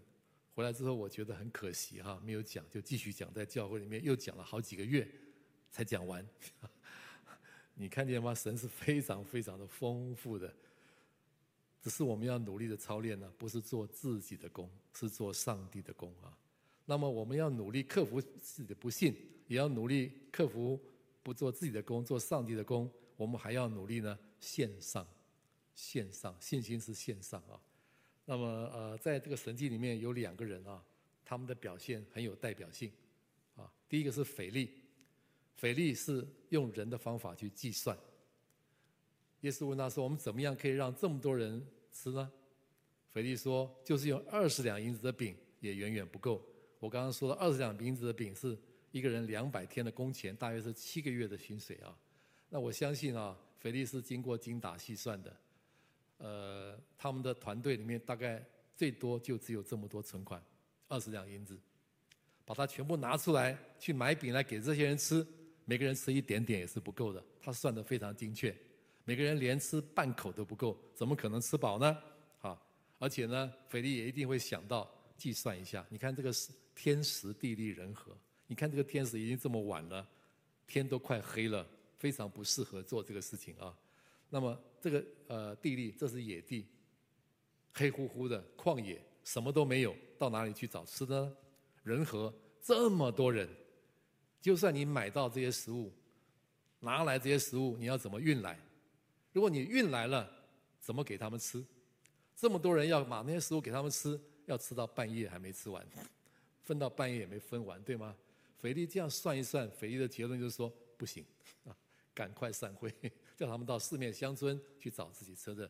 [0.54, 5.10] 回来之后我觉得很可惜哈，没有讲，就继续讲，在教会里面又讲了好几个月
[5.72, 6.28] 才讲完。
[7.82, 8.32] 你看见吗？
[8.36, 10.54] 神是非常非常的丰富的，
[11.82, 16.38] 只是我们要努力的操练呢，不是做自己的工，是做上帝的工啊。
[16.86, 19.16] 那么我们要努力克服自己的不信，
[19.48, 20.80] 也要努力克服
[21.24, 22.88] 不做自己的工，做上帝的工。
[23.18, 25.08] 我们还要努力呢，线上，
[25.74, 27.60] 线上信心是线上啊。
[28.26, 30.86] 那么呃，在这个神迹里面有两个人啊，
[31.26, 32.92] 他们的表现很有代表性
[33.56, 33.74] 啊。
[33.90, 34.70] 第一个是腓力，
[35.56, 37.98] 腓力是用人的方法去计算。
[39.42, 42.32] 耶稣问他说：“我们怎么样可以让这么多人吃呢？”
[43.12, 46.46] 腓力说：“就是用二十两银子的饼也远远不够。
[46.80, 48.58] 我刚刚说的二十两银子的饼是
[48.92, 51.98] 一个人两百天的工钱，大约是七个月的薪水啊。”
[52.50, 55.38] 那我相信啊，腓力是经过精打细算的，
[56.18, 60.44] 呃，他们的团队里面大概最多就只有这么多存款，
[60.88, 61.58] 二十两银子，
[62.44, 65.26] 把它全部拿出来去买饼来给这些人吃，
[65.66, 67.24] 每个人吃一点点也是不够的。
[67.40, 68.56] 他算得非常精确，
[69.06, 71.98] 每个人连吃半口都不够，怎么可能吃饱呢？
[72.40, 72.62] 好，
[73.00, 75.86] 而且呢，腓力也一定会想到计算一下。
[75.90, 78.16] 你看这个是天时地利人和，
[78.48, 80.08] 你看这个天时已经这么晚了，
[80.68, 83.76] 天都快黑了，非常不适合做这个事情啊。
[84.30, 86.66] 那么这个呃地利，这是野地，
[87.74, 89.02] 黑乎乎的旷野。
[89.24, 91.38] 什么都没有，到哪里去找吃的呢？
[91.84, 93.48] 人和这么多人，
[94.42, 95.94] 就算你买到这些食物，
[96.80, 98.60] 拿来这些食物，你要怎么运来？
[99.32, 100.30] 如果你运来了，
[100.80, 101.64] 怎么给他们吃？
[102.36, 105.86] 这么多人要把那些食物给他们吃，要吃到半夜还没吃完，
[106.64, 108.16] 分到半夜也没分完，对吗？
[108.60, 111.24] 腓力这样算一算，腓力的结论就是说不行
[111.66, 111.78] 啊，
[112.14, 112.94] 赶快散会，
[113.38, 115.70] 叫他们到四面乡村去找自己吃的。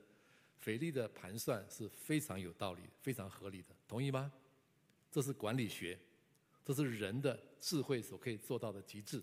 [0.59, 4.31] 腓力的盘算是非常有道理、非常合理的，同意吗？
[5.11, 5.99] 这是管理学，
[6.63, 9.21] 这是人的智慧所可以做到的极致。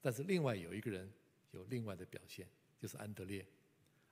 [0.00, 1.10] 但是另外有一个人
[1.52, 2.46] 有另外的表现，
[2.78, 3.44] 就是安德烈。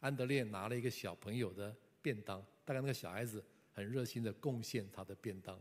[0.01, 5.61] 安德烈拿了一个小朋友的便当，大概那个小孩子很热心的贡献他的便当，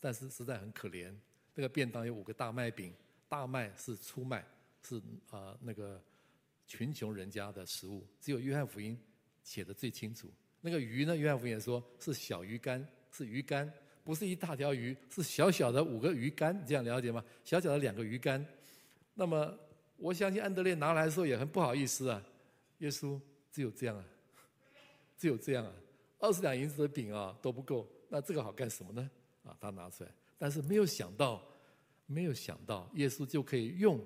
[0.00, 1.14] 但是实在很可怜。
[1.54, 2.94] 那个便当有五个大麦饼，
[3.28, 4.46] 大麦是粗麦，
[4.82, 4.96] 是
[5.28, 6.02] 啊、呃、那个
[6.66, 8.98] 贫穷人家的食物，只有约翰福音。
[9.42, 11.16] 写的最清楚，那个鱼呢？
[11.16, 13.72] 约翰福音说是小鱼干，是鱼干，
[14.04, 17.24] 不是一大条鱼，是小小的五个鱼干，这样了解吗？
[17.44, 18.44] 小小的两个鱼干。
[19.14, 19.58] 那么
[19.96, 22.22] 我相信安德烈拿来的时候也很不好意思啊。
[22.78, 23.20] 耶稣
[23.52, 24.04] 只有这样啊，
[25.18, 25.72] 只有这样啊，
[26.18, 29.10] 二十两银子的饼啊都不够，那这个好干什么呢？
[29.44, 31.42] 啊，他拿出来，但是没有想到，
[32.06, 34.00] 没有想到耶稣就可以用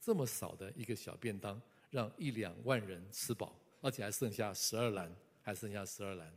[0.00, 3.54] 这么少的一个小便当，让一两万人吃饱。
[3.82, 6.32] 而且还剩下十二篮，还剩下十二篮。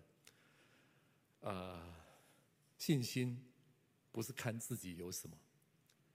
[1.41, 1.98] 啊、
[2.79, 3.37] 信心
[4.11, 5.37] 不是看自己有什么，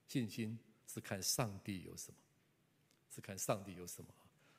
[0.08, 2.18] 信心是看上帝有什么，
[3.14, 4.08] 是看上帝有什么。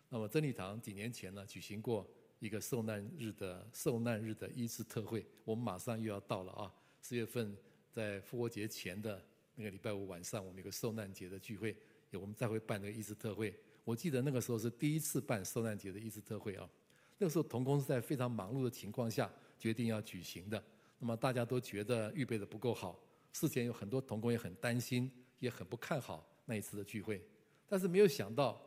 [0.08, 2.08] 那么真理堂几年前呢，举行过
[2.40, 6.72] 一个受难日的受难日的医治特会，我们马上又要到了啊！
[7.02, 7.58] 四月份
[7.92, 9.22] 在复活节前的
[9.56, 11.76] 那个礼拜五晚上，我们有个受难节的聚会，
[12.14, 13.54] 我们再会办那个医治特会。
[13.84, 16.70] 我记得那个时候是第一次办受难节的医治特会啊，
[17.18, 20.64] 那个时候同工是在非常忙碌的情况下决定要举行的。
[21.06, 23.00] 那么大家都觉得预备的不够好，
[23.32, 27.24] 事前有很多同工也很担心，也很不看好那一次的聚会。
[27.68, 28.60] 但是没有想到，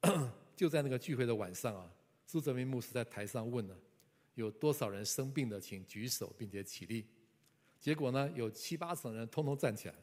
[0.54, 1.90] 就在那个聚会的晚上啊，
[2.26, 3.74] 苏泽明牧师在台上问了：
[4.34, 7.06] 有多少人生病的，请举手并且起立。
[7.80, 9.94] 结果呢，有七八成人通通站起来，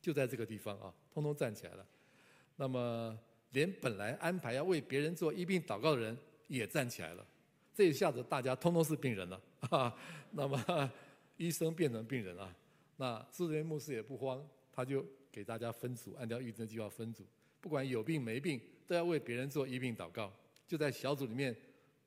[0.00, 1.86] 就在这个地方啊，通通站起来了。
[2.56, 3.18] 那么。
[3.50, 7.26] 连本来安排要为别人做一病祷告的人也站起来了，
[7.74, 9.38] 这一下子大家通通是病人了
[9.70, 9.96] 啊！
[10.30, 10.90] 那么
[11.36, 12.54] 医生变成病人了，
[12.96, 17.24] 那苏泽民牧师也不慌，他就给大家分组，按照预诊计划分组，
[17.60, 20.32] 不管有病没病，都要为别人做医病祷告，
[20.66, 21.56] 就在小组里面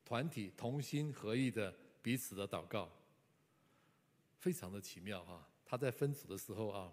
[0.03, 2.89] 团体同心合意的彼此的祷告，
[4.39, 5.47] 非常的奇妙哈！
[5.65, 6.91] 他在分组的时候啊。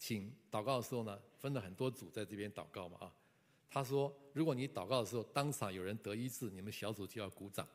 [0.00, 3.12] 请祷告的时候呢，分了很多组在这边祷告嘛啊。
[3.68, 7.66] 他说，如果你祷告的时候当场有人得医治，你们小组就要鼓掌。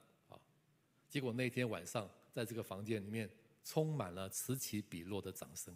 [1.13, 3.29] 结果那天晚上，在这个房间里面
[3.63, 5.71] 充满了此起彼落的掌声，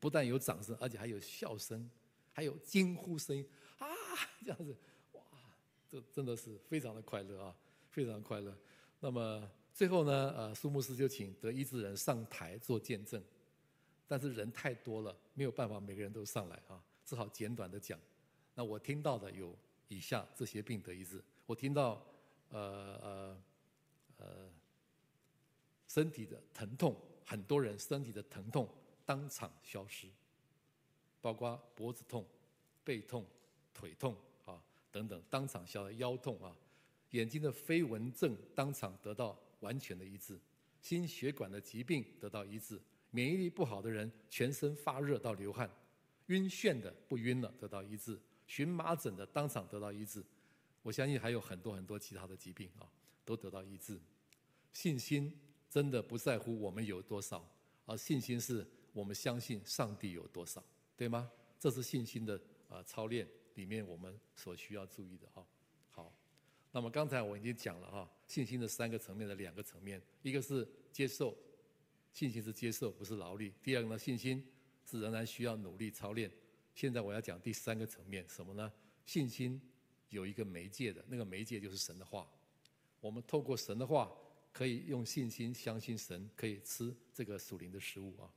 [0.00, 1.86] 不但有掌声，而且还有笑声，
[2.32, 3.44] 还有惊呼声
[3.76, 3.86] 啊，
[4.42, 4.74] 这样子
[5.12, 5.20] 哇，
[5.86, 7.54] 这真的是非常的快乐啊，
[7.90, 8.56] 非常的快乐。
[9.00, 13.22] 那么最后呢，呃，苏牧师就请得医治人上台做见证。
[14.06, 18.00] 但是人太多了，没有办法每个人都上来啊，只好简短的讲。
[18.54, 19.54] 那我听到的有
[19.88, 21.22] 以下这些病得医治。
[21.44, 22.02] 我听到，
[22.48, 23.42] 呃呃
[24.18, 24.48] 呃，
[25.88, 28.68] 身体的疼痛，很多人身体的疼痛
[29.06, 30.06] 当场消失，
[31.20, 32.24] 包括脖子痛、
[32.84, 33.24] 背痛、
[33.72, 35.96] 腿痛啊等等，当场消失。
[35.96, 36.54] 腰痛啊，
[37.10, 40.38] 眼睛的飞蚊症当场得到完全的医治，
[40.82, 42.80] 心血管的疾病得到医治。
[43.10, 45.70] 免疫力不好的人，全身发热到流汗，
[46.26, 48.14] 晕眩的不晕了，得到医治；
[48.46, 50.22] 荨麻疹的当场得到医治。
[50.82, 52.84] 我相信还有很多很多其他的疾病啊，
[53.28, 54.00] 都得到医治。
[54.72, 57.46] 信心真的不在乎我们有多少，
[57.84, 60.64] 而信心是我们相信上帝有多少，
[60.96, 61.30] 对吗？
[61.58, 65.46] 这是信心的啊操练里面我们所需要注意的哈。
[65.90, 66.10] 好，
[66.72, 71.36] 那么刚才我已经讲了哈，信心的三个层面的两个层面，一个是接受。
[72.10, 73.52] 信心是接受，不是劳力。
[73.62, 74.42] 第二个呢，信心
[74.86, 76.30] 是仍然需要努力操练。
[76.74, 78.72] 现在我要讲第三个层面，什么呢？
[79.04, 79.60] 信心
[80.08, 82.26] 有一个媒介的，那个媒介就是神的话。
[83.00, 84.12] 我们透过神的话，
[84.52, 88.28] 可以用信心相信神，可以吃这个属灵的食物啊。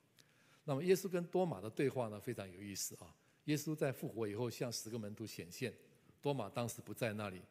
[0.64, 3.16] 那么耶稣跟多马的对话呢，非常有意思啊。
[3.46, 5.74] 耶稣在复活以后向十个门徒显现，
[6.22, 7.42] 多马当时不在那里，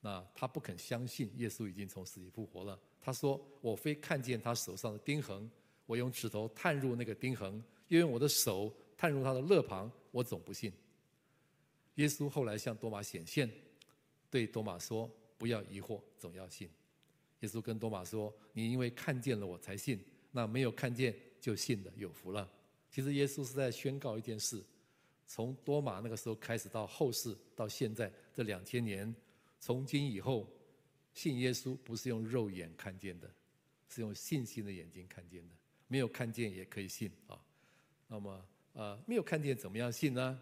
[0.00, 2.78] 那他不肯相信耶稣已经从死里复活了。
[3.00, 5.50] 他说：“我非看见他手上的钉痕，
[5.84, 10.72] 我用指头探入那个钉痕，又用我的手探入他的肋旁，我总不信。”
[11.96, 13.50] 耶稣后来向多马显现，
[14.30, 15.10] 对多马说
[15.42, 16.70] ：“不要疑惑，总要信。”
[17.40, 19.98] 耶稣跟多马说：“你因为看见了我才信，
[20.30, 22.48] 那没有看见就信的有福了。”
[22.88, 24.62] 其实耶稣是在宣告一件事：
[25.26, 29.12] 从多马那个时候开始到后世到现在这两千年，
[29.58, 30.48] 从今以后，
[31.12, 33.28] 信耶稣不是用肉眼看见的，
[33.88, 35.54] 是用信心的眼睛看见的。
[35.88, 37.44] 没有看见也可以信啊。
[38.06, 40.40] 那么呃，没有看见怎么样信呢？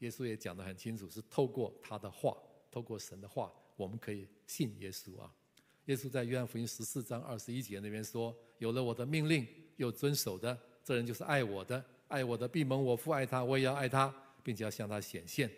[0.00, 2.36] 耶稣也讲得很清楚，是透过他的话，
[2.70, 5.32] 透过神的话，我们可以信耶稣啊。
[5.86, 9.46] 耶稣在约翰福音十四章二十一节那边说：“有了我的命令
[9.76, 11.84] 又遵守的，这人就是爱我的。
[12.08, 15.50] 爱我的必蒙我父爱他，我也要爱他，并且要向他显现。”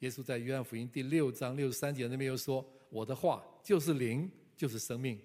[0.00, 5.20] 耶稣在约翰福音第六章六十三节那边又说：“我的话就是灵，就是生命。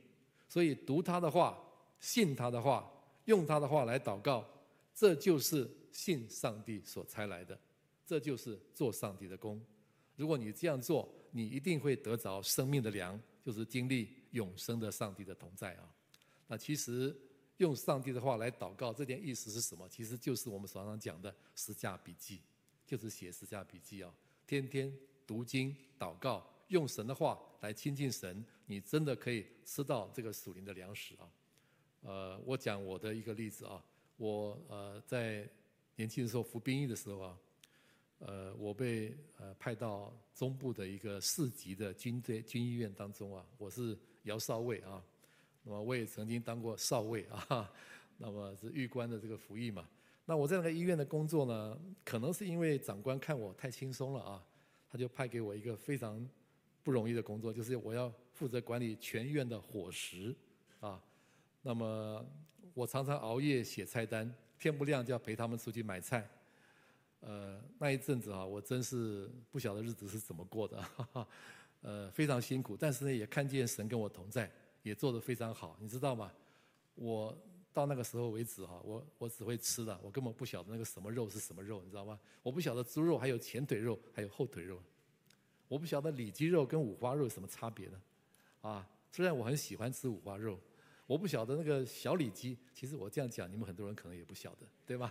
[0.47, 1.57] 所以读他的话，
[1.99, 2.89] 信他的话，
[3.25, 4.47] 用他的话来祷告，
[4.93, 7.59] 这就是信上帝所差来的。”
[8.05, 9.61] 这就是做上帝的工。
[10.15, 15.89] 如果你这样做，你一定会得着生命的粮，就是经历永生的上帝的同在啊。
[16.47, 17.15] 那其实
[17.57, 19.87] 用上帝的话来祷告，这点意思是什么？
[19.89, 22.41] 其实就是我们常常讲的十架笔记，
[22.85, 24.13] 就是写十架笔记啊。
[24.45, 24.91] 天天
[25.25, 31.29] 读经祷告，用神的话来亲近神，你真的可以吃到这个属灵的粮食啊。
[32.01, 33.83] 呃，我讲我的一个例子啊，
[34.17, 35.49] 我呃在
[35.95, 37.37] 年轻的时候服兵役的时候啊。
[38.19, 45.03] 呃，我被呃派到中部的一个四级的军队军医院当中啊，我是姚少尉啊。
[45.63, 47.71] 那么我也曾经当过少尉啊，
[48.17, 49.87] 那么是尉官的这个服役嘛。
[50.25, 54.43] 那我在那个医院的工作呢，可能是因为长官看我太轻松了啊，
[54.89, 56.27] 他就派给我一个非常
[56.83, 60.35] 不容易的工作，就是我要负责管理全院的伙食
[60.79, 61.01] 啊。
[61.61, 62.25] 那么
[62.73, 66.27] 我常常熬夜写菜单，天不亮就要陪他们出去买菜。
[67.19, 71.27] 呃，那一阵子啊，我真是不晓得日子是怎么过的， 哈哈，
[71.81, 72.77] 呃，非常辛苦。
[72.77, 74.49] 但是呢，也看见神跟我同在，
[74.83, 76.31] 也做得非常好，你知道吗？
[76.95, 77.35] 我
[77.73, 82.19] 到那个时候为止哈，我我只会吃的，我根本不晓得那个什么肉是什么肉，你知道吗？
[82.43, 84.79] 我不晓得猪肉还有前腿肉，还有后腿肉，
[85.67, 88.01] 我不晓得里脊肉跟五花肉有什么差别呢？
[88.61, 90.59] 啊，虽然我很喜欢吃五花肉，
[91.07, 95.07] 我不晓得那个小里脊，其实我这样讲，你们很多人可能也不晓得，对吧？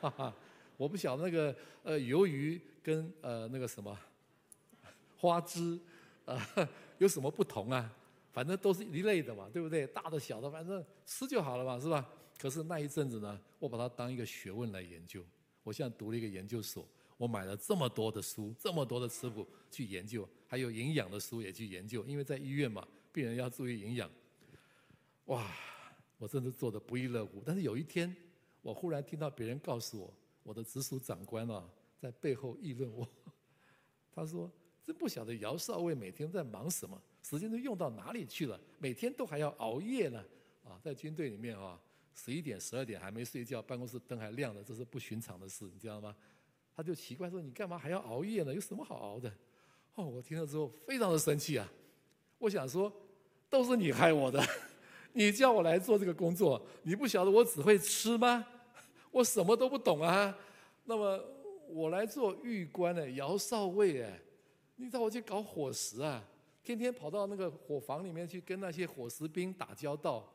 [0.00, 0.34] 哈哈。
[0.82, 3.96] 我不晓得那个呃鱿鱼跟呃那个什么
[5.16, 5.78] 花枝
[6.24, 6.68] 啊、呃、
[6.98, 7.88] 有什么不同啊？
[8.32, 9.86] 反正都是一类的嘛，对不对？
[9.86, 12.04] 大的小的，反正吃就好了嘛，是吧？
[12.36, 15.22] 可是那一阵子呢，我把它当一个学问来研究。
[15.62, 16.84] 我现在读了一个研究所，
[17.16, 24.10] 我买了这么多的书，这么多的食谱去研究，还有营养的书也去研究，因为在医院嘛，病人要注意营养。
[25.26, 25.48] 哇，
[26.18, 27.40] 我真的做的不亦乐乎。
[27.46, 28.12] 但是有一天，
[28.62, 30.12] 我忽然听到别人告诉我。
[30.42, 31.68] 我的直属长官啊，
[31.98, 33.06] 在背后议论我。
[34.14, 34.50] 他说
[34.84, 38.60] ：“真不晓得姚少尉每天在忙什么，时间都用到哪里去了？
[38.78, 40.22] 每天都还要熬夜呢。
[40.64, 41.80] 啊，在军队里面啊，
[42.14, 46.14] 十一点、十二点还没睡觉，办公室灯还亮着，这是不寻常的事，你知道吗？”
[46.74, 48.54] 他就奇怪说：“你干嘛还要熬夜呢？
[48.54, 49.32] 有什么好熬的？”
[49.94, 51.70] 哦，我听了之后非常的生气啊！
[52.38, 52.90] 我想说，
[53.50, 54.42] 都是你害我的，
[55.12, 58.46] 你叫我来做这个工作，你不晓得我只会吃吗？
[59.12, 60.36] 我什么都不懂啊，
[60.84, 61.22] 那么
[61.68, 64.18] 我来做尉官呢，姚少尉哎，
[64.76, 66.24] 你找我去搞伙食啊，
[66.62, 70.32] 天天跑到那个伙房里面去跟那些伙食兵打交道，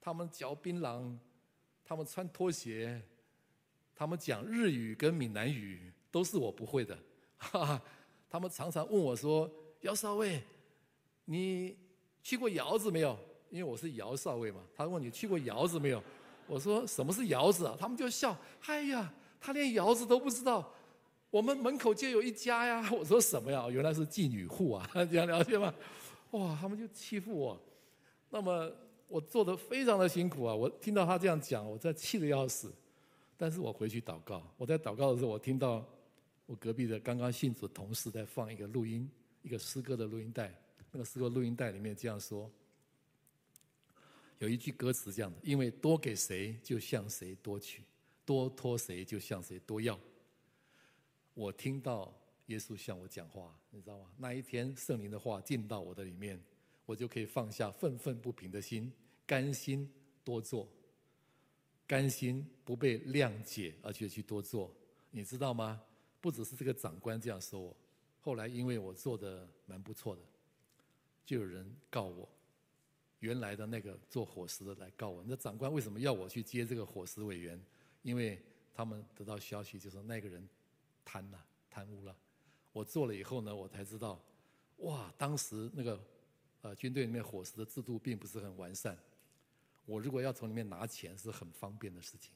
[0.00, 1.16] 他们嚼槟榔，
[1.82, 3.02] 他们穿拖鞋，
[3.96, 6.96] 他们讲日语跟闽南语都是我不会的，
[7.38, 7.82] 哈哈，
[8.28, 9.50] 他们常常问我说
[9.80, 10.42] ：“姚少尉，
[11.24, 11.76] 你
[12.22, 13.18] 去过窑子没有？”
[13.50, 16.00] 因为我是姚少尉嘛，他问你去过窑子没有？
[16.50, 17.76] 我说什么是窑子啊？
[17.78, 18.36] 他们就笑。
[18.66, 20.74] 哎呀，他连窑子都不知道。
[21.30, 22.84] 我们门口就有一家呀。
[22.92, 23.68] 我说什么呀？
[23.70, 25.72] 原来是妓女户啊， 这样了解吗？
[26.32, 27.60] 哇，他们就欺负我。
[28.30, 28.68] 那么
[29.06, 30.52] 我做的非常的辛苦啊。
[30.52, 32.72] 我听到他这样讲，我在气得要死。
[33.36, 34.42] 但是我回去祷告。
[34.56, 35.86] 我在祷告的时候，我听到
[36.46, 39.08] 我隔壁的刚刚信主同事在放一个录音，
[39.42, 40.52] 一个诗歌的录音带。
[40.90, 42.50] 那个诗歌录音带里面这样说。
[44.40, 47.82] 有一句歌词这样的：因为多给谁，就向谁多取；
[48.24, 49.98] 多托谁，就向谁多要。
[51.34, 52.12] 我听到
[52.46, 54.10] 耶稣向我讲话，你知道吗？
[54.16, 56.42] 那一天圣灵的话进到我的里面，
[56.86, 58.90] 我就可以放下愤愤不平的心，
[59.26, 59.86] 甘心
[60.24, 60.66] 多做，
[61.86, 64.74] 甘心不被谅解而且去多做。
[65.10, 65.82] 你知道吗？
[66.18, 67.76] 不只是这个长官这样说我，
[68.20, 70.22] 后来因为我做的蛮不错的，
[71.26, 72.26] 就有人告我。
[73.20, 77.60] 原来的那个做伙食的来告我，那长官为什么要我去接这个伙食委员？
[78.02, 78.42] 因为
[78.74, 80.46] 他们得到消息，就说那个人
[81.04, 82.16] 贪了、贪污了。
[82.72, 84.18] 我做了以后呢，我才知道，
[84.78, 86.00] 哇，当时那个
[86.62, 88.98] 呃军队里面伙食的制度并不是很完善。
[89.84, 92.32] 我如果要从里面拿钱是很方便的事情，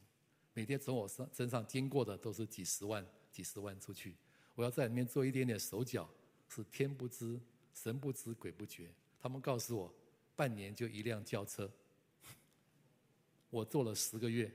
[0.53, 4.15] 每天从我身身上经过的都是几十万、几十万出去。
[4.55, 6.07] 我要在里面做一点点手脚，
[6.49, 7.41] 是天不知、
[7.73, 8.91] 神不知、鬼不觉。
[9.19, 9.91] 他们告诉我。
[10.37, 11.71] 半年就一辆轿车，
[13.51, 14.51] 我做了十个月，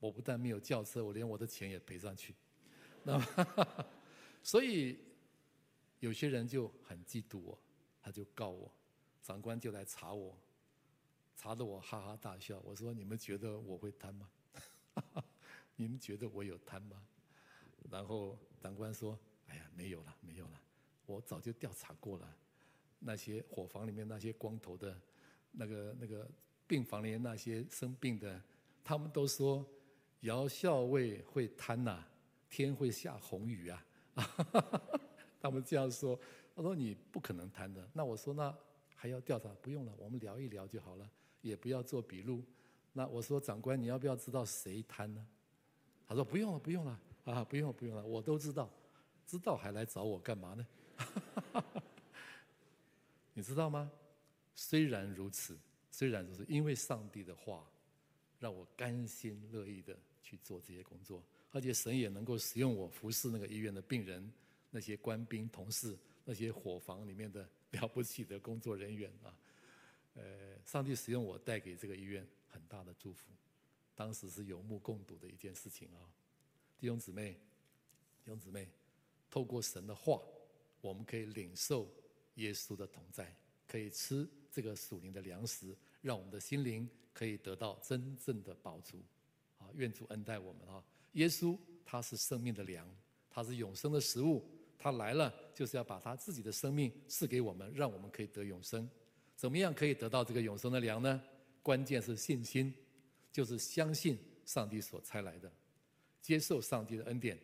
[0.00, 2.34] 我不但没有轿车，我连我的钱也赔上去。
[3.02, 3.86] 那么，
[4.42, 4.98] 所以
[6.00, 7.58] 有些人就很嫉妒我，
[8.00, 8.72] 他就告我，
[9.22, 10.38] 长官就来查我，
[11.36, 12.58] 查得我哈哈大笑。
[12.60, 14.30] 我说：“你们觉得我会贪吗？
[15.76, 17.06] 你们觉得我有贪吗？”
[17.90, 20.60] 然后长官说：“哎呀，没有了，没有了，
[21.04, 22.36] 我早就调查过了。”
[23.06, 24.98] 那些伙房里面那些光头的，
[25.52, 26.26] 那个那个
[26.66, 28.40] 病房里面那些生病的，
[28.82, 29.64] 他们都说
[30.20, 32.02] 姚校尉会贪呐，
[32.48, 33.86] 天会下红雨啊！
[35.38, 36.18] 他们这样说，
[36.56, 37.86] 他说你不可能贪的。
[37.92, 38.56] 那我说那
[38.94, 39.50] 还要调查？
[39.60, 41.06] 不用了，我们聊一聊就好了，
[41.42, 42.42] 也不要做笔录。
[42.94, 45.26] 那我说长官，你要不要知道谁贪呢？
[46.06, 48.70] 他说不用了，不用了啊，不用了，不用了，我都知道，
[49.26, 50.66] 知道还来找我干嘛呢？
[53.34, 53.90] 你知道吗？
[54.54, 55.58] 虽然如此，
[55.90, 57.68] 虽然如此，因为上帝的话，
[58.38, 61.20] 让我甘心乐意的去做这些工作，
[61.50, 64.32] 而且神也能够使用我服侍那个医院的病人，
[64.70, 69.36] 那些官兵同事，那些伙房里面的 了不起的工作人员啊，
[70.14, 73.32] 呃，上帝使用我带给这个医院很大的祝福，
[73.96, 76.06] 当时是有目共睹的一件事情啊，
[76.78, 77.32] 弟兄姊妹，
[78.22, 78.68] 弟兄姊妹，
[79.28, 80.22] 透过神的话，
[80.80, 81.92] 我们可以领受。
[82.34, 83.34] 耶稣的同在，
[83.66, 89.02] 可以吃这个属灵的粮食，让我们的心灵可以得到真正的饱足。
[89.58, 90.82] 啊，愿主恩待我们啊！
[91.12, 92.88] 耶稣他是生命的粮，
[93.30, 94.44] 他是永生的食物，
[94.76, 98.88] 他来了就是要把他自己的生命赐给我们，让我们可以得永生。
[99.36, 101.22] 怎么样可以得到这个永生的粮呢？
[101.62, 102.74] 关键是信心，
[103.32, 105.50] 就是相信上帝所差来的，
[106.20, 107.38] 接受上帝的恩典，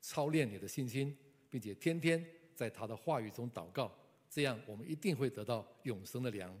[0.00, 1.16] 操练你的信心，
[1.48, 2.24] 并且天天
[2.54, 3.96] 在他的话语中祷告。
[4.32, 6.58] 这样，我们一定会得到永生的粮，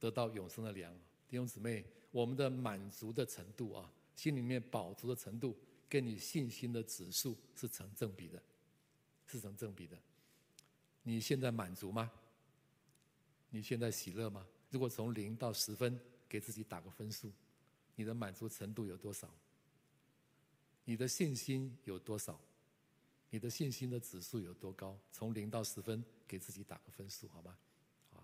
[0.00, 0.92] 得到永生的粮。
[1.28, 5.56] 弟兄姊妹，我们的满足的程度啊，心里面饱足的程度，
[5.88, 8.42] 跟你信心的指数是成正比的，
[9.24, 9.96] 是成正比的。
[11.04, 12.10] 你现在满足吗？
[13.50, 14.44] 你现在喜乐吗？
[14.70, 15.96] 如果从零到十分，
[16.28, 17.30] 给自己打个分数，
[17.94, 19.32] 你的满足程度有多少？
[20.84, 22.40] 你的信心有多少？
[23.30, 24.98] 你的信心的指数有多高？
[25.12, 27.56] 从零到十分，给自己打个分数，好吗？
[28.12, 28.22] 啊，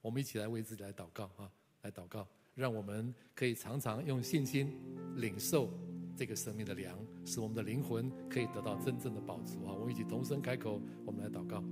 [0.00, 1.52] 我们一起来为自己来祷告啊！
[1.82, 4.74] 来祷告，让我们可以常常用信心
[5.16, 5.70] 领受
[6.16, 9.74] 这个生命的粮，使我们的灵魂可以得到真正的饱足啊！
[9.74, 11.62] 我们一起同声开口，我们来祷告。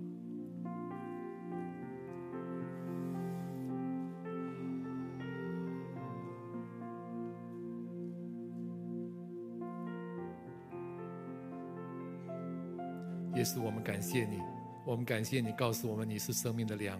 [13.34, 14.38] 耶稣，我们感谢你，
[14.86, 16.96] 我们感谢你告诉我们你是生命的粮，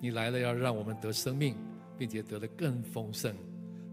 [0.00, 1.56] 你来了要让我们得生命，
[1.98, 3.34] 并且得的更丰盛，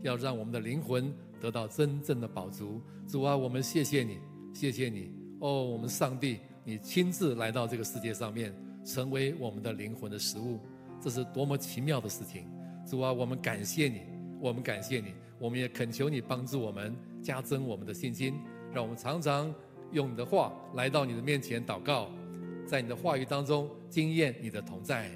[0.03, 1.11] 要让我们的灵魂
[1.41, 2.79] 得到真正的饱足。
[3.07, 4.19] 主啊，我们谢谢你，
[4.53, 8.53] 谢谢你哦，我们上帝，你亲自来到这个世界上面，
[8.85, 10.59] 成为我们的灵魂的食物，
[11.01, 12.47] 这是多么奇妙的事情。
[12.85, 14.01] 主啊，我们感谢你，
[14.39, 18.35] 我们感谢你，我们也恳求你帮助我们，加增我们的信心，
[18.71, 19.51] 让我们常常。
[19.93, 22.09] 用你的话来到你的面前祷告，
[22.67, 25.09] 在你的话语当中经验你的同在，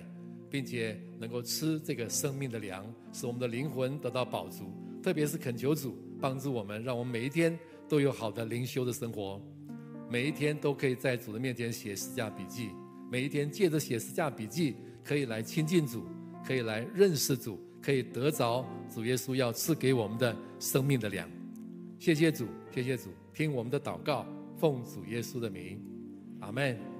[0.49, 4.71] 并且能够吃这个生命的粮，使我们的灵魂得到饱足。
[5.03, 7.57] 特别是恳求主帮助我们，让我们每一天
[7.89, 9.41] 都有好的灵修的生活，
[10.09, 12.69] 每一天都可以在主的面前写十架笔记，
[13.11, 16.05] 每一天借着写十架笔记可以来亲近主，
[16.45, 21.29] 可以来认识主，可以得着主耶稣要赐给我们的生命的粮。
[21.99, 24.25] 谢谢主，谢谢主，听我们的祷告。
[24.57, 25.81] 奉主耶稣的名，
[26.39, 26.90] 阿门。